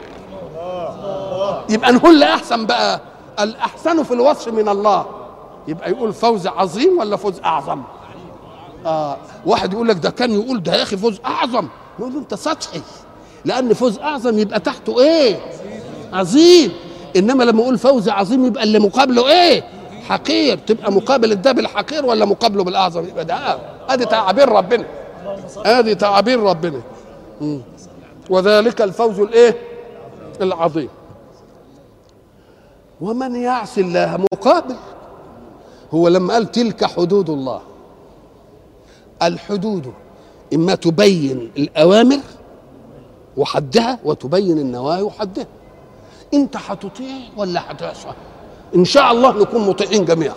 يبقى 1.70 1.92
نقول 1.92 2.22
احسن 2.22 2.66
بقى. 2.66 3.00
الأحسن 3.40 4.02
في 4.02 4.14
الوصف 4.14 4.48
من 4.48 4.68
الله. 4.68 5.06
يبقى 5.68 5.90
يقول 5.90 6.12
فوز 6.12 6.46
عظيم 6.46 6.98
ولا 6.98 7.16
فوز 7.16 7.40
أعظم؟ 7.40 7.82
آه 8.86 9.16
واحد 9.46 9.72
يقول 9.72 9.88
لك 9.88 9.96
ده 9.96 10.10
كان 10.10 10.32
يقول 10.32 10.62
ده 10.62 10.74
يا 10.76 10.82
أخي 10.82 10.96
فوز 10.96 11.20
أعظم. 11.26 11.68
نقول 11.98 12.12
له 12.12 12.18
أنت 12.18 12.34
سطحي. 12.34 12.80
لأن 13.44 13.72
فوز 13.72 13.98
أعظم 13.98 14.38
يبقى 14.38 14.60
تحته 14.60 15.00
إيه؟ 15.00 15.36
عظيم. 16.12 16.72
إنما 17.16 17.44
لما 17.44 17.62
أقول 17.62 17.78
فوز 17.78 18.08
عظيم 18.08 18.46
يبقى 18.46 18.62
اللي 18.64 18.78
مقابله 18.78 19.28
إيه؟ 19.30 19.64
حقير. 20.08 20.58
تبقى 20.58 20.92
مقابل 20.92 21.34
ده 21.34 21.52
بالحقير 21.52 22.06
ولا 22.06 22.24
مقابله 22.24 22.64
بالأعظم؟ 22.64 23.04
يبقى 23.08 23.24
ده 23.24 23.58
آدي 23.88 24.04
تعابير 24.04 24.48
ربنا. 24.48 24.84
آدي 25.66 25.94
تعابير 25.94 26.40
ربنا. 26.40 26.80
وذلك 28.30 28.82
الفوز 28.82 29.20
الإيه؟ 29.20 29.56
العظيم. 30.40 30.88
ومن 33.00 33.36
يعص 33.36 33.78
الله 33.78 34.24
مقابل. 34.32 34.76
هو 35.94 36.08
لما 36.08 36.34
قال 36.34 36.50
تلك 36.50 36.84
حدود 36.84 37.30
الله. 37.30 37.60
الحدود 39.22 39.92
إما 40.54 40.74
تبين 40.74 41.50
الأوامر 41.56 42.20
وحدها 43.36 43.98
وتبين 44.04 44.58
النواهي 44.58 45.02
وحدها. 45.02 45.46
أنت 46.34 46.56
هتطيع 46.56 47.16
ولا 47.36 47.72
هتعصى 47.72 48.08
إن 48.74 48.84
شاء 48.84 49.12
الله 49.12 49.38
نكون 49.38 49.68
مطيعين 49.68 50.04
جميعا. 50.04 50.34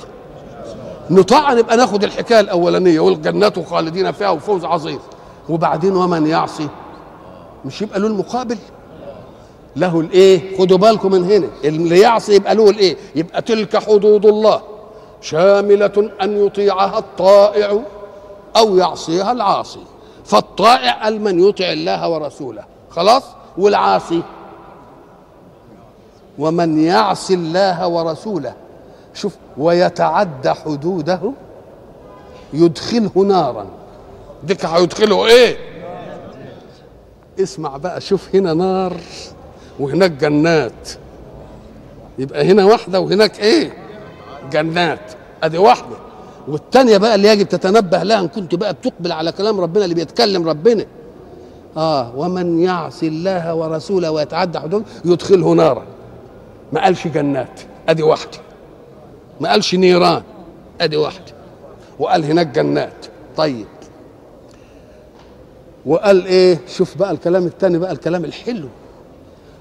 نطاع 1.10 1.54
نبقى 1.54 1.78
ناخد 1.78 2.04
الحكاية 2.04 2.40
الأولانية 2.40 3.00
والجنات 3.00 3.60
خالدين 3.60 4.12
فيها 4.12 4.30
وفوز 4.30 4.66
عظيم. 4.66 5.00
وبعدين 5.50 5.96
ومن 5.96 6.28
يعصي؟ 6.28 6.68
مش 7.66 7.82
يبقى 7.82 8.00
له 8.00 8.08
المقابل. 8.08 8.58
له 9.78 10.00
الايه؟ 10.00 10.58
خدوا 10.58 10.78
بالكم 10.78 11.12
من 11.12 11.24
هنا. 11.32 11.48
اللي 11.64 12.00
يعصي 12.00 12.36
يبقى 12.36 12.56
له 12.56 12.70
الايه؟ 12.70 12.98
يبقى 13.16 13.42
تلك 13.42 13.78
حدود 13.78 14.26
الله. 14.26 14.62
شاملة 15.22 16.12
أن 16.22 16.46
يطيعها 16.46 17.00
الطائع 17.00 17.80
أو 18.58 18.78
يعصيها 18.78 19.32
العاصي. 19.32 19.80
فالطائع 20.26 21.04
قال 21.04 21.22
من 21.22 21.40
يطع 21.50 21.72
الله 21.72 22.10
ورسوله. 22.10 22.64
خلاص؟ 22.90 23.24
والعاصي. 23.58 24.22
ومن 26.40 26.80
يعص 26.84 27.32
الله 27.32 27.88
ورسوله. 27.88 28.54
شوف 29.14 29.36
ويتعدى 29.58 30.50
حدوده 30.50 31.32
يدخله 32.54 33.12
نارا. 33.16 33.66
ديك 34.44 34.66
هيدخله 34.66 35.26
إيه؟ 35.26 35.58
اسمع 37.40 37.78
بقى 37.78 38.02
شوف 38.02 38.36
هنا 38.36 38.54
نار. 38.54 38.94
وهناك 39.80 40.12
جنات. 40.12 40.90
يبقى 42.20 42.52
هنا 42.52 42.66
واحدة 42.66 43.00
وهناك 43.00 43.40
إيه؟ 43.40 43.74
جنات. 44.52 45.14
أدي 45.44 45.58
واحدة. 45.58 45.96
والتانية 46.48 46.98
بقى 46.98 47.16
اللي 47.16 47.28
يجب 47.28 47.50
تتنبه 47.50 48.04
لها 48.04 48.20
إن 48.20 48.28
كنت 48.28 48.56
بقى 48.56 48.74
بتقبل 48.74 49.12
على 49.12 49.32
كلام 49.32 49.60
ربنا 49.62 49.84
اللي 49.84 49.96
بيتكلم 49.96 50.50
ربنا. 50.50 50.86
آه 51.78 52.16
ومن 52.16 52.60
يعص 52.60 53.04
الله 53.04 53.56
ورسوله 53.56 54.12
ويتعدى 54.12 54.60
حدوده 54.60 54.86
يدخله 55.06 55.54
نارا. 55.54 55.84
ما 56.74 56.84
قالش 56.84 57.08
جنات. 57.08 57.62
أدي 57.90 58.04
واحدة. 58.04 58.38
ما 59.42 59.50
قالش 59.50 59.76
نيران. 59.76 60.24
أدي 60.82 60.98
واحدة. 60.98 61.34
وقال 62.00 62.26
هناك 62.26 62.48
جنات. 62.48 63.06
طيب. 63.38 63.66
وقال 65.86 66.26
إيه؟ 66.26 66.60
شوف 66.68 66.98
بقى 66.98 67.12
الكلام 67.12 67.46
الثاني 67.46 67.78
بقى 67.78 67.92
الكلام 67.92 68.26
الحلو. 68.26 68.68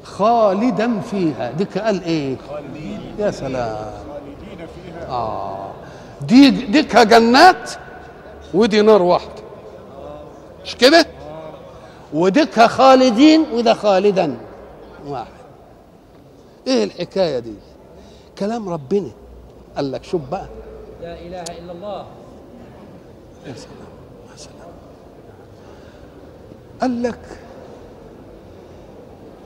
خالدا 0.07 1.01
فيها. 1.01 1.51
ديك 1.53 1.79
قال 1.79 2.03
إيه؟ 2.05 2.37
خالدين. 2.51 3.01
يا 3.19 3.31
سلام. 3.31 3.91
خالدين 4.13 4.67
فيها. 4.67 5.09
آه. 5.09 5.71
دي 6.23 6.51
ديكها 6.51 7.05
جنات 7.05 7.71
ودي 8.55 8.83
نار 8.83 9.03
واحدة. 9.03 9.43
مش 10.65 10.77
كده؟ 10.77 11.07
وديكها 12.15 12.67
خالدين 12.67 13.47
وده 13.53 13.75
خالدا 13.75 14.37
واحد. 15.07 15.33
إيه 16.67 16.85
الحكاية 16.85 17.39
دي؟ 17.39 17.55
كلام 18.39 18.69
ربنا. 18.69 19.11
قال 19.77 19.93
لك 19.93 20.05
شوف 20.05 20.23
بقى. 20.31 20.47
لا 21.03 21.21
إله 21.21 21.43
إلا 21.43 21.73
الله. 21.73 22.07
يا 23.47 23.55
سلام. 23.55 23.89
يا 24.33 24.37
سلام. 24.37 24.73
قال 26.81 27.03
لك 27.03 27.19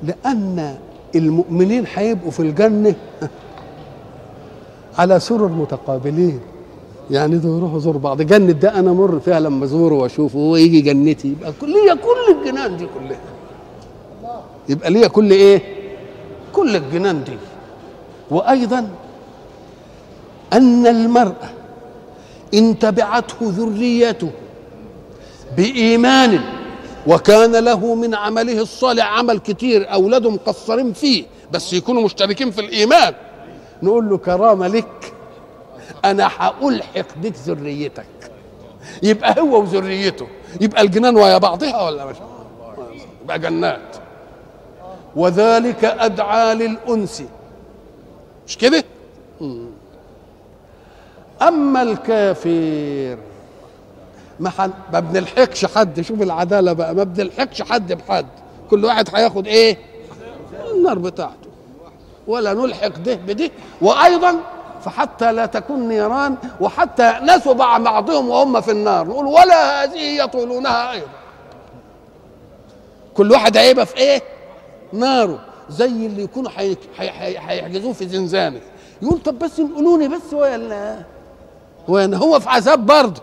لأن 0.03 0.77
المؤمنين 1.15 1.85
هيبقوا 1.95 2.31
في 2.31 2.41
الجنة. 2.41 2.95
على 4.99 5.21
سرر 5.21 5.49
متقابلين 5.49 6.41
يعني 7.11 7.37
ده 7.39 7.49
يروحوا 7.49 7.79
يزوروا 7.79 8.01
بعض. 8.01 8.23
جنة 8.23 8.53
ده 8.53 8.79
أنا 8.79 8.93
مر 8.93 9.21
فيها 9.21 9.41
لما 9.41 9.65
أزوره 9.65 9.95
وأشوفه. 9.95 10.39
هو 10.39 10.57
يجي 10.57 10.81
جنتي 10.81 11.29
يبقى 11.29 11.53
ليا 11.63 11.95
كل 11.95 12.35
الجنان 12.39 12.77
دي 12.77 12.87
كلها. 12.99 13.21
يبقى 14.69 14.91
ليا 14.91 15.09
كل 15.09 15.31
إيه؟ 15.31 15.63
كل 16.53 16.77
الجنان 16.77 17.25
دي. 17.25 17.33
وأيضا 18.31 18.89
أن 20.53 20.87
المرأة 20.87 21.51
إن 22.55 22.79
تبعته 22.79 23.37
ذريته 23.43 24.31
بإيمان 25.57 26.41
وكان 27.07 27.57
له 27.57 27.95
من 27.95 28.15
عمله 28.15 28.63
الصالح 28.63 29.07
عمل 29.19 29.39
كتير 29.39 29.93
أولاده 29.93 30.31
مقصرين 30.31 30.93
فيه 30.93 31.25
بس 31.53 31.73
يكونوا 31.73 32.03
مشتركين 32.03 32.51
في 32.51 32.61
الإيمان. 32.61 33.15
نقول 33.83 34.09
له 34.09 34.19
كرامة 34.19 34.67
لك 34.67 35.13
أنا 36.05 36.31
هألحق 36.39 37.07
بك 37.17 37.35
ذريتك. 37.47 38.07
يبقى 39.03 39.41
هو 39.41 39.61
وذريته. 39.61 40.27
يبقى 40.61 40.83
الجنان 40.83 41.17
ويا 41.17 41.39
بعضها 41.39 41.83
ولا 41.83 42.07
مش؟ 42.07 42.17
يبقى 43.23 43.39
جنات. 43.39 43.97
وذلك 45.17 45.85
أدعى 45.85 46.55
للأنس. 46.55 47.23
مش 48.47 48.59
كده؟ 48.59 48.85
أما 51.43 51.83
الكافر 51.83 53.19
ما 54.41 54.51
حن... 54.51 54.70
ما 54.93 55.01
بنلحقش 55.01 55.64
حد. 55.64 56.01
شوف 56.01 56.22
العدالة 56.22 56.72
بقى. 56.72 56.95
ما 56.95 57.05
بنلحقش 57.05 57.62
حد 57.62 57.93
بحد. 57.93 58.26
كل 58.70 58.84
واحد 58.84 59.09
هياخد 59.14 59.47
إيه؟ 59.47 59.78
النار 60.74 60.99
بتاعته. 60.99 61.51
ولا 62.26 62.55
نلحق 62.55 62.99
ده 62.99 63.14
بده. 63.14 63.51
وأيضا 63.82 64.36
فحتى 64.84 65.32
لا 65.32 65.47
تكون 65.47 65.88
نيران 65.88 66.36
وحتى 66.61 67.14
نسوا 67.22 67.55
مع 67.55 67.78
بعضهم 67.78 68.28
وهم 68.28 68.61
في 68.61 68.70
النار. 68.70 69.07
نقول 69.09 69.26
ولا 69.26 69.84
هذه 69.84 70.24
يطولونها 70.24 70.93
أيضا. 70.93 71.07
كل 73.14 73.30
واحد 73.32 73.57
هيبقى 73.57 73.86
في 73.86 73.97
إيه؟ 73.97 74.22
ناره. 74.93 75.38
زي 75.70 75.86
اللي 75.86 76.22
يكونوا 76.22 76.51
هيحجزوه 76.99 77.93
في 77.93 78.09
زنزانة. 78.09 78.61
يقول 79.03 79.18
طب 79.22 79.38
بس 79.38 79.61
انقلوني 79.61 80.09
بس 80.09 80.32
ولا 80.32 80.97
وين؟ 81.88 82.14
هو 82.14 82.41
في 82.41 82.49
عذاب 82.49 82.86
برضه. 82.86 83.22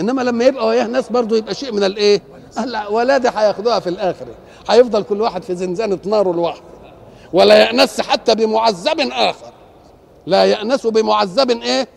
إنما 0.00 0.22
لما 0.22 0.44
يبقى 0.44 0.66
وياه 0.66 0.86
ناس 0.86 1.08
برضه 1.12 1.36
يبقى 1.36 1.54
شيء 1.54 1.72
من 1.72 1.84
الإيه؟ 1.84 2.22
هلا 2.56 2.88
ولادي 2.88 3.28
هياخدوها 3.28 3.78
في 3.80 3.88
الاخره 3.88 4.34
هيفضل 4.68 5.02
كل 5.02 5.20
واحد 5.20 5.42
في 5.42 5.54
زنزانة 5.54 5.98
ناره 6.04 6.32
لوحده. 6.32 6.62
ولا 7.32 7.58
يأنس 7.58 8.00
حتى 8.00 8.34
بمعذب 8.34 9.00
آخر. 9.00 9.52
لا 10.26 10.44
يأنس 10.44 10.86
بمعذب 10.86 11.50
إيه؟ 11.50 11.88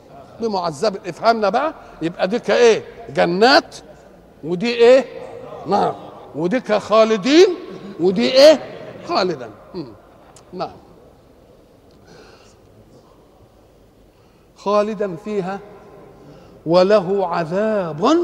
بمعذب. 0.41 0.97
افهمنا 1.07 1.49
بقى. 1.49 1.73
يبقى 2.01 2.27
ديك 2.27 2.51
إيه؟ 2.51 2.83
جنات 3.09 3.75
ودي 4.43 4.73
إيه؟ 4.73 5.05
نار. 5.67 5.95
وديك 6.35 6.73
خالدين 6.73 7.47
ودي 7.99 8.31
إيه؟ 8.31 8.59
خالدا. 9.07 9.49
نعم. 10.53 10.71
خالدا 14.57 15.15
فيها 15.15 15.59
وله 16.65 17.27
عذاب. 17.27 18.17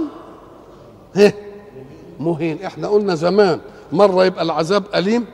مهين. 2.20 2.64
إحنا 2.66 2.88
قلنا 2.88 3.16
زمان 3.16 3.60
مرة 3.92 4.26
يبقى 4.26 4.42
العذاب 4.44 4.84
أليم 4.96 5.26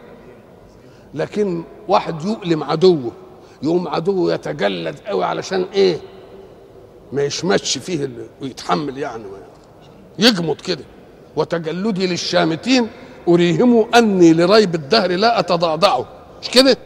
لكن 1.14 1.64
واحد 1.88 2.26
يؤلم 2.26 2.64
عدوه 2.64 3.12
يقوم 3.64 3.88
عدوه 3.88 4.34
يتجلد 4.34 4.96
قوي 5.08 5.24
علشان 5.26 5.66
إيه؟ 5.74 5.98
ما 7.12 7.24
يشمتش 7.24 7.78
فيه 7.78 8.10
ويتحمل 8.42 8.98
يعني. 8.98 9.24
يجمد 10.20 10.62
كده. 10.62 10.84
وتجلدي 11.36 12.08
للشامتين 12.08 12.88
أريهم 13.28 13.88
أني 13.96 14.34
لريب 14.34 14.76
الدهر 14.76 15.12
لا 15.12 15.40
أتضعضعه. 15.40 16.06
مش 16.42 16.50
كده؟ 16.50 16.78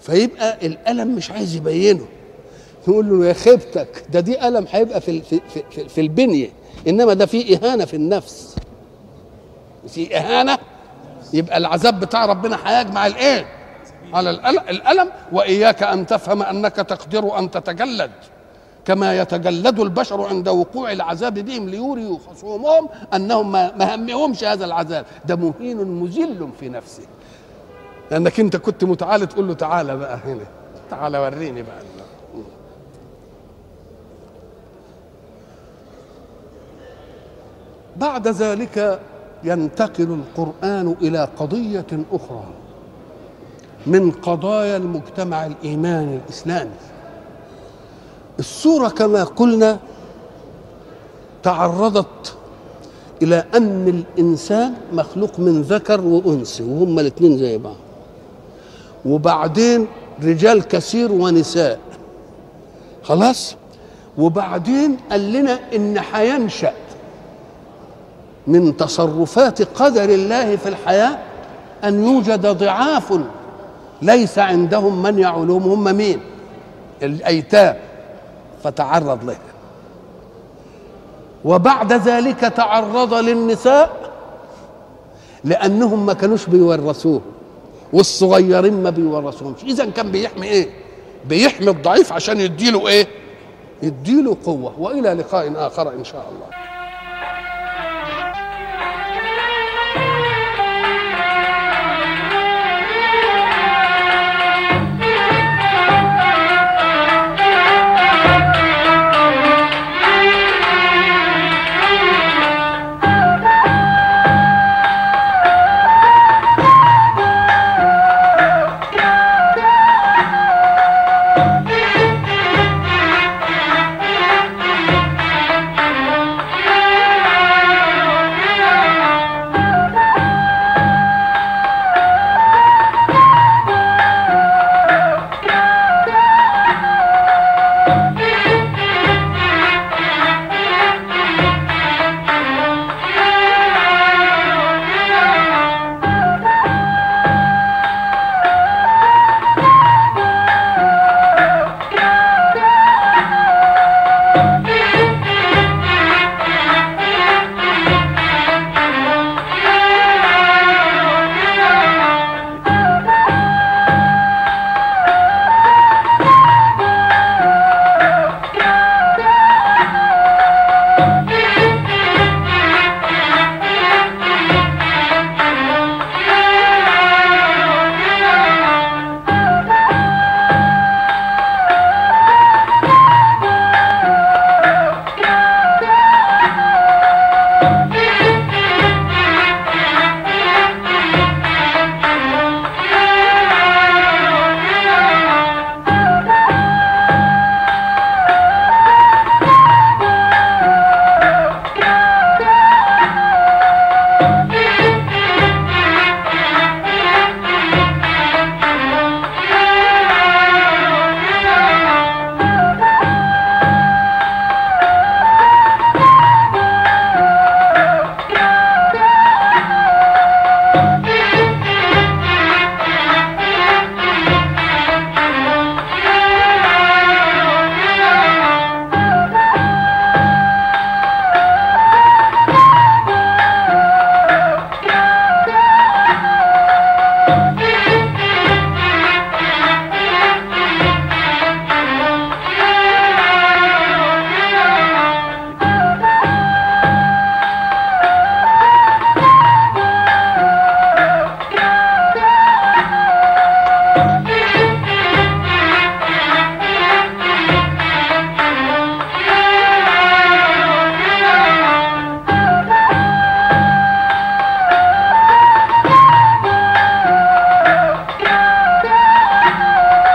فيبقى 0.00 0.66
الألم 0.66 1.14
مش 1.16 1.30
عايز 1.30 1.56
يبينه. 1.56 2.06
نقول 2.88 3.08
له 3.20 3.26
يا 3.26 3.32
خيبتك 3.32 4.04
ده 4.12 4.20
دي 4.20 4.48
ألم 4.48 4.66
هيبقى 4.70 5.00
في 5.00 5.20
في 5.22 5.40
في, 5.70 5.88
في 5.88 6.00
البنية 6.00 6.48
إنما 6.88 7.14
ده 7.14 7.26
في 7.26 7.56
إهانة 7.56 7.84
في 7.84 7.94
النفس. 7.96 8.56
في 9.88 10.16
إهانة 10.16 10.58
يبقى 11.32 11.56
العذاب 11.58 12.00
بتاع 12.00 12.26
ربنا 12.26 12.58
هيجمع 12.64 13.06
الإيه؟ 13.06 13.46
على 14.14 14.30
الألم 14.30 15.10
وإياك 15.32 15.82
أن 15.82 16.06
تفهم 16.06 16.42
أنك 16.42 16.72
تقدر 16.76 17.38
أن 17.38 17.50
تتجلد. 17.50 18.10
كما 18.84 19.18
يتجلد 19.18 19.80
البشر 19.80 20.22
عند 20.26 20.48
وقوع 20.48 20.92
العذاب 20.92 21.34
بهم 21.38 21.68
ليوريوا 21.68 22.18
خصومهم 22.30 22.88
أنهم 23.14 23.52
ما 23.52 23.94
همهمش 23.94 24.44
هذا 24.44 24.64
العذاب. 24.64 25.04
ده 25.24 25.36
مهين 25.36 25.76
مذل 25.76 26.48
في 26.60 26.68
نفسه. 26.68 27.02
لأنك 28.10 28.40
أنت 28.40 28.56
كنت 28.56 28.84
متعالي 28.84 29.26
تقول 29.26 29.48
له 29.48 29.54
تعالى 29.54 29.96
بقى 29.96 30.18
هنا. 30.24 30.44
تعالى 30.90 31.18
وريني 31.18 31.62
بقى. 31.62 31.82
بعد 37.96 38.28
ذلك 38.28 39.00
ينتقل 39.44 40.20
القرآن 40.20 40.94
إلى 41.02 41.28
قضية 41.38 41.86
أخرى 42.12 42.44
من 43.86 44.10
قضايا 44.10 44.76
المجتمع 44.76 45.46
الإيماني 45.46 46.16
الإسلامي. 46.16 46.70
السورة 48.38 48.88
كما 48.88 49.24
قلنا 49.24 49.78
تعرضت 51.42 52.36
إلى 53.22 53.44
أن 53.54 53.88
الإنسان 53.88 54.74
مخلوق 54.92 55.40
من 55.40 55.62
ذكر 55.62 56.00
وأنثى 56.00 56.62
وهما 56.62 57.00
الاثنين 57.00 57.38
زي 57.38 57.58
بعض. 57.58 57.76
وبعدين 59.06 59.86
رجال 60.22 60.68
كثير 60.68 61.12
ونساء. 61.12 61.78
خلاص؟ 63.02 63.56
وبعدين 64.18 64.96
قال 65.10 65.32
لنا 65.32 65.58
إن 65.74 65.98
هينشأ 66.12 66.72
من 68.46 68.76
تصرفات 68.76 69.62
قدر 69.62 70.04
الله 70.04 70.56
في 70.56 70.68
الحياة 70.68 71.18
أن 71.84 72.04
يوجد 72.04 72.46
ضعاف 72.46 73.20
ليس 74.02 74.38
عندهم 74.38 75.02
من 75.02 75.18
يعولهم 75.18 75.62
هم 75.62 75.96
مين؟ 75.96 76.20
الأيتام. 77.02 77.76
فتعرض 78.64 79.24
له. 79.24 79.36
وبعد 81.44 81.92
ذلك 81.92 82.40
تعرض 82.40 83.14
للنساء 83.14 83.90
لأنهم 85.44 86.06
ما 86.06 86.12
كانوش 86.12 86.46
بيورثوه 86.46 87.20
والصغيرين 87.92 88.82
ما 88.82 88.90
بيورثوهمش 88.90 89.64
إذا 89.64 89.84
كان 89.84 90.10
بيحمي 90.10 90.46
إيه؟ 90.46 90.68
بيحمي 91.28 91.70
الضعيف 91.70 92.12
عشان 92.12 92.40
يديله 92.40 92.88
إيه؟ 92.88 93.06
يديله 93.82 94.36
قوة. 94.44 94.74
وإلى 94.78 95.12
لقاء 95.12 95.52
آخر 95.66 95.92
إن 95.92 96.04
شاء 96.04 96.26
الله. 96.32 96.61